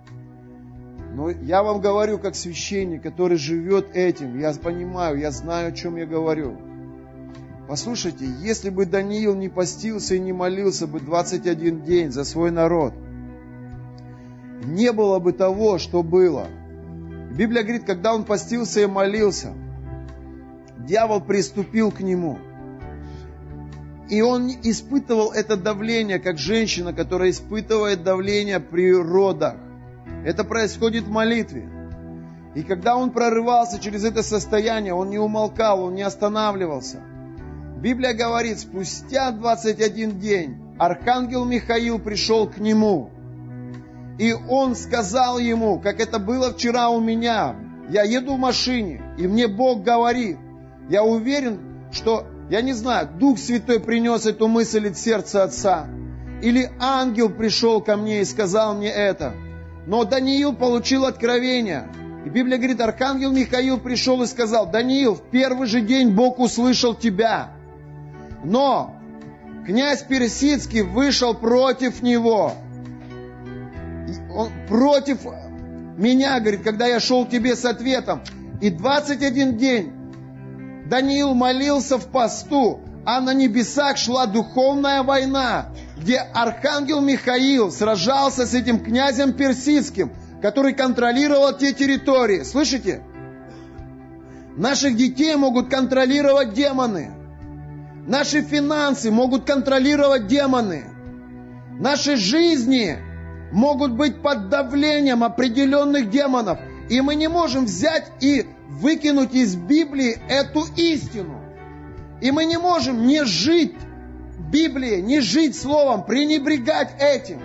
[1.14, 5.96] Но я вам говорю, как священник, который живет этим, я понимаю, я знаю, о чем
[5.96, 6.56] я говорю.
[7.72, 12.92] Послушайте, если бы Даниил не постился и не молился бы 21 день за свой народ,
[14.62, 16.48] не было бы того, что было.
[17.34, 19.54] Библия говорит, когда он постился и молился,
[20.80, 22.38] дьявол приступил к нему–
[24.10, 29.54] и он испытывал это давление, как женщина, которая испытывает давление при родах.
[30.26, 31.66] Это происходит в молитве.
[32.54, 37.00] И когда он прорывался через это состояние, он не умолкал, он не останавливался.
[37.82, 43.10] Библия говорит, спустя 21 день архангел Михаил пришел к нему.
[44.20, 47.56] И он сказал ему, как это было вчера у меня,
[47.90, 50.38] я еду в машине, и мне Бог говорит,
[50.88, 51.58] я уверен,
[51.90, 55.88] что я не знаю, Дух Святой принес эту мысль от сердца Отца.
[56.40, 59.34] Или ангел пришел ко мне и сказал мне это.
[59.88, 61.88] Но Даниил получил откровение.
[62.24, 66.94] И Библия говорит, архангел Михаил пришел и сказал, Даниил, в первый же день Бог услышал
[66.94, 67.50] тебя.
[68.44, 68.96] Но
[69.66, 72.54] князь Персидский вышел против него.
[74.34, 75.20] Он против
[75.96, 78.22] меня, говорит, когда я шел к тебе с ответом.
[78.60, 79.92] И 21 день
[80.86, 88.54] Даниил молился в посту, а на небесах шла духовная война, где архангел Михаил сражался с
[88.54, 92.42] этим князем персидским, который контролировал те территории.
[92.42, 93.02] Слышите?
[94.56, 97.10] Наших детей могут контролировать демоны.
[98.06, 100.84] Наши финансы могут контролировать демоны.
[101.78, 102.96] Наши жизни
[103.52, 106.58] могут быть под давлением определенных демонов.
[106.88, 111.40] И мы не можем взять и выкинуть из Библии эту истину.
[112.20, 113.74] И мы не можем не жить
[114.50, 117.40] Библией, не жить Словом, пренебрегать этим.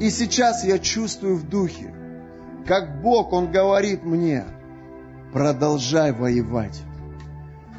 [0.00, 1.94] И сейчас я чувствую в духе,
[2.66, 4.44] как Бог, Он говорит мне,
[5.32, 6.80] продолжай воевать.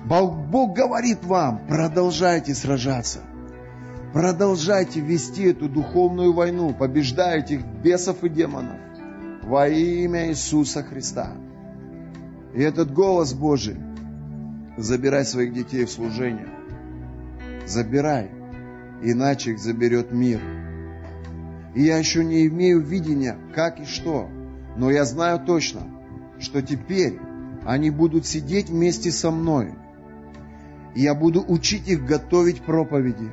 [0.06, 3.19] Бог, говорит вам, продолжайте сражаться.
[4.14, 8.78] Продолжайте вести эту духовную войну, побеждайте бесов и демонов
[9.44, 11.32] во имя Иисуса Христа.
[12.53, 13.78] И этот голос Божий,
[14.78, 16.49] забирай своих детей в служение.
[17.65, 18.32] Забирай,
[19.02, 20.41] иначе их заберет мир.
[21.73, 24.28] И я еще не имею видения, как и что,
[24.76, 25.84] но я знаю точно,
[26.40, 27.18] что теперь
[27.65, 29.73] они будут сидеть вместе со мной.
[30.95, 33.30] Я буду учить их готовить проповеди.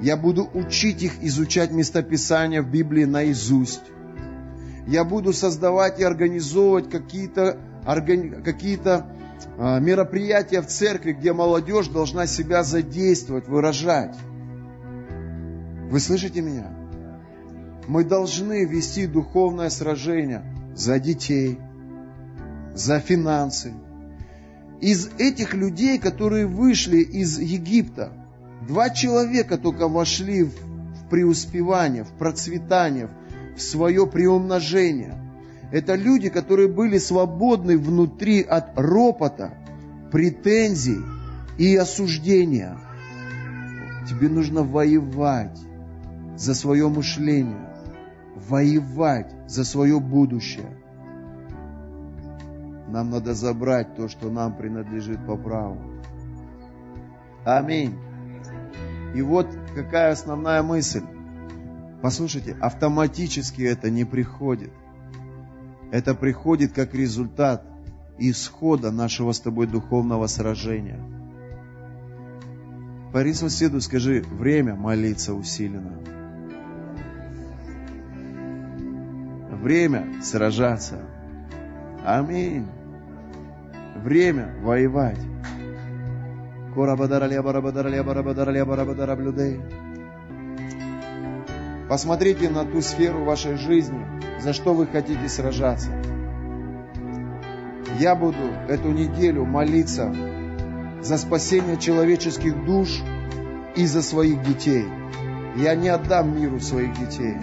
[0.00, 3.82] Я буду учить их изучать местописания в Библии наизусть.
[4.86, 7.58] Я буду создавать и организовывать какие-то
[8.44, 9.06] какие-то
[9.58, 14.16] а, мероприятия в церкви, где молодежь должна себя задействовать, выражать.
[15.90, 16.72] Вы слышите меня?
[17.86, 20.42] Мы должны вести духовное сражение
[20.74, 21.60] за детей,
[22.74, 23.72] за финансы.
[24.80, 28.12] Из этих людей, которые вышли из Египта,
[28.66, 30.54] два человека только вошли в,
[31.10, 33.08] преуспевание, в процветание,
[33.56, 35.14] в свое приумножение.
[35.72, 39.54] Это люди, которые были свободны внутри от ропота,
[40.12, 41.00] претензий
[41.58, 42.76] и осуждения.
[44.08, 45.58] Тебе нужно воевать
[46.36, 47.70] за свое мышление,
[48.48, 50.75] воевать за свое будущее.
[52.96, 55.76] Нам надо забрать то, что нам принадлежит по праву.
[57.44, 57.94] Аминь.
[59.14, 61.02] И вот какая основная мысль.
[62.00, 64.70] Послушайте, автоматически это не приходит.
[65.90, 67.66] Это приходит как результат
[68.16, 70.98] исхода нашего с тобой духовного сражения.
[73.12, 75.98] Пари соседу, скажи, время молиться усиленно.
[79.60, 81.02] Время сражаться.
[82.02, 82.66] Аминь.
[84.02, 85.18] Время воевать.
[91.88, 94.04] Посмотрите на ту сферу вашей жизни,
[94.40, 95.90] за что вы хотите сражаться.
[97.98, 100.14] Я буду эту неделю молиться
[101.00, 102.88] за спасение человеческих душ
[103.74, 104.84] и за своих детей.
[105.56, 107.36] Я не отдам миру своих детей.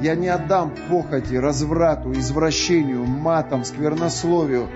[0.00, 4.68] Я не отдам похоти, разврату, извращению, матам, сквернословию.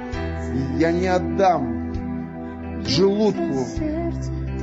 [0.78, 1.92] Я не отдам
[2.86, 3.66] желудку,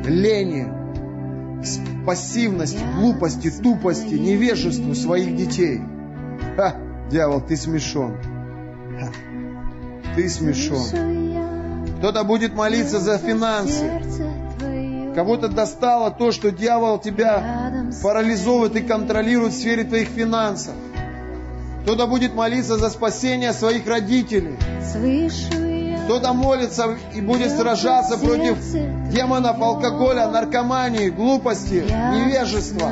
[0.05, 0.67] лени,
[2.05, 5.81] пассивности, глупости, тупости, невежеству своих детей.
[6.55, 6.75] Ха,
[7.09, 8.17] дьявол, ты смешон.
[8.99, 9.11] Ха,
[10.15, 10.83] ты смешон.
[11.99, 13.89] Кто-то будет молиться за финансы.
[15.15, 20.73] Кого-то достало то, что дьявол тебя парализовывает и контролирует в сфере твоих финансов.
[21.83, 24.57] Кто-то будет молиться за спасение своих родителей.
[26.05, 28.57] Кто-то молится и будет сражаться против
[29.09, 32.91] демонов алкоголя, наркомании, глупости, невежества.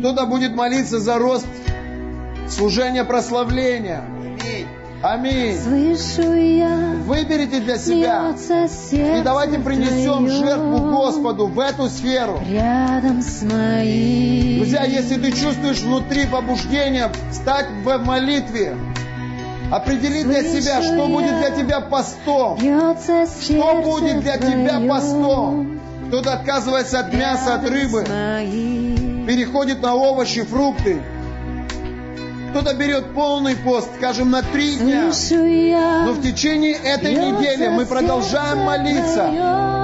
[0.00, 1.46] Кто-то будет молиться за рост
[2.48, 4.02] служения прославления.
[5.00, 5.56] Аминь.
[5.56, 8.34] Слышу я, Выберите для себя.
[8.90, 12.40] И давайте принесем жертву Господу в эту сферу.
[12.48, 13.40] Рядом с.
[13.42, 18.76] Друзья, если ты чувствуешь внутри побуждение стать в молитве,
[19.70, 22.58] определи для себя, что будет для тебя постом.
[23.42, 25.80] Что будет для тебя постом?
[26.08, 28.04] Кто-то отказывается от мяса, от рыбы,
[29.26, 31.02] переходит на овощи, фрукты.
[32.50, 35.10] Кто-то берет полный пост, скажем, на три дня.
[36.06, 39.28] Но в течение этой недели мы продолжаем молиться.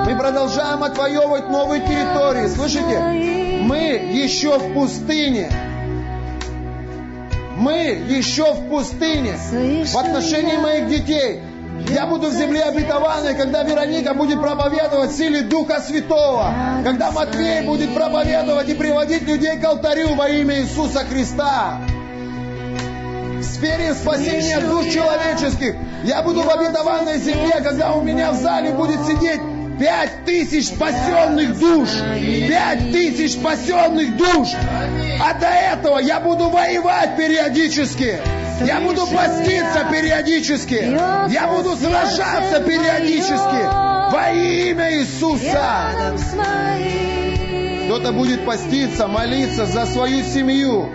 [0.07, 2.49] Мы продолжаем отвоевывать новые территории.
[2.49, 3.61] Слышите?
[3.61, 3.79] Мы
[4.15, 5.51] еще в пустыне.
[7.57, 9.37] Мы еще в пустыне.
[9.85, 11.41] В отношении моих детей.
[11.89, 16.55] Я буду в земле обетованной, когда Вероника будет проповедовать в силе Духа Святого.
[16.85, 21.81] Когда Матвей будет проповедовать и приводить людей к алтарю во имя Иисуса Христа.
[23.39, 25.75] В сфере спасения душ человеческих.
[26.05, 29.41] Я буду в обетованной земле, когда у меня в зале будет сидеть
[29.79, 31.89] пять тысяч спасенных душ.
[32.49, 34.49] Пять тысяч спасенных душ.
[35.21, 38.21] А до этого я буду воевать периодически.
[38.65, 40.97] Я буду поститься периодически.
[41.33, 43.65] Я буду сражаться периодически.
[44.13, 45.91] Во имя Иисуса.
[47.87, 50.91] Кто-то будет поститься, молиться за свою семью.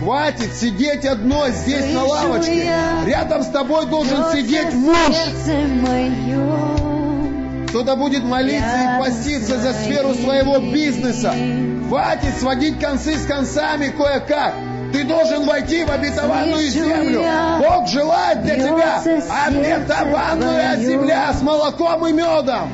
[0.00, 2.70] Хватит сидеть одной здесь на лавочке.
[3.06, 5.16] Рядом с тобой должен сидеть муж.
[7.68, 11.34] Кто-то будет молиться и поститься за сферу своего бизнеса.
[11.88, 14.54] Хватит сводить концы с концами кое-как.
[14.92, 17.24] Ты должен войти в обетованную землю.
[17.58, 19.00] Бог желает для тебя
[20.76, 20.86] твое.
[20.86, 22.70] земля с молоком и медом.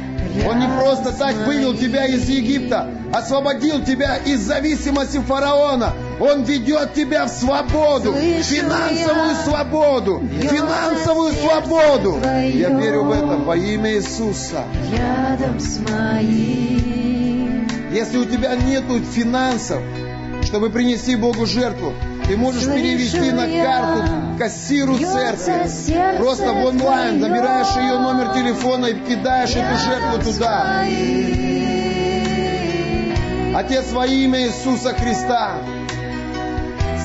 [0.46, 5.92] Он не просто так вывел тебя из Египта, освободил тебя из зависимости фараона.
[6.20, 12.20] Он ведет тебя в свободу, финансовую свободу, финансовую свободу.
[12.22, 14.64] Я верю в это во имя Иисуса.
[14.92, 17.19] Рядом с моим.
[17.90, 19.82] Если у тебя нету финансов,
[20.44, 21.92] чтобы принести Богу жертву,
[22.26, 26.16] ты можешь перевести на карту кассиру церкви.
[26.16, 30.84] Просто в онлайн забираешь ее номер телефона и кидаешь эту жертву туда.
[33.58, 35.56] Отец, во имя Иисуса Христа,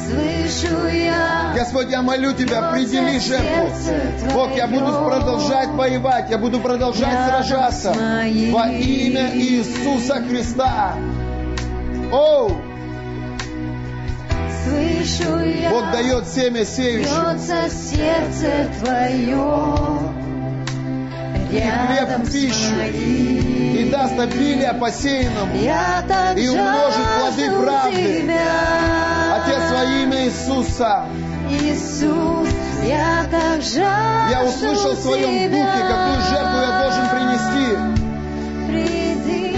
[0.06, 4.34] Слышу я, Господь, я молю Тебя, определи жертву.
[4.34, 10.95] Бог, я буду продолжать воевать, я буду продолжать сражаться во имя Иисуса Христа.
[12.11, 12.76] Оу!
[14.65, 20.24] слышу я, Бог дает семя бьется сердце твое.
[21.56, 25.56] И хлеб в пищу, и даст обилие посеянному.
[25.56, 28.22] И умножит плоды правды.
[28.22, 28.41] Тебя.
[29.38, 31.06] Отец, во имя Иисуса,
[31.49, 32.49] Иисус,
[32.84, 35.57] я так жажду я услышал в своем Тебя.
[35.57, 37.68] духе, какую жертву я должен принести.
[38.68, 39.56] Приди,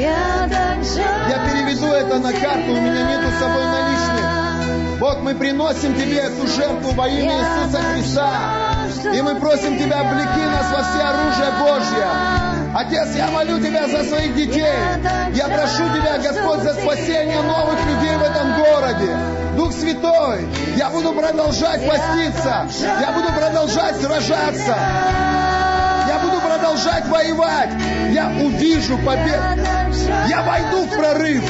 [0.00, 3.99] я так жажду Я переведу это на карту, у меня нету с собой наличных.
[5.00, 8.28] Бог, мы приносим Тебе эту жертву во имя Иисуса Христа.
[9.14, 12.06] И мы просим Тебя, облеки нас во все оружие Божье.
[12.74, 14.74] Отец, я молю Тебя за своих детей.
[15.32, 19.16] Я прошу Тебя, Господь, за спасение новых людей в этом городе.
[19.56, 20.46] Дух Святой,
[20.76, 22.68] я буду продолжать поститься.
[23.00, 24.76] Я буду продолжать сражаться.
[26.08, 27.70] Я буду продолжать воевать.
[28.12, 29.64] Я увижу победу.
[30.28, 31.42] Я войду в прорыв.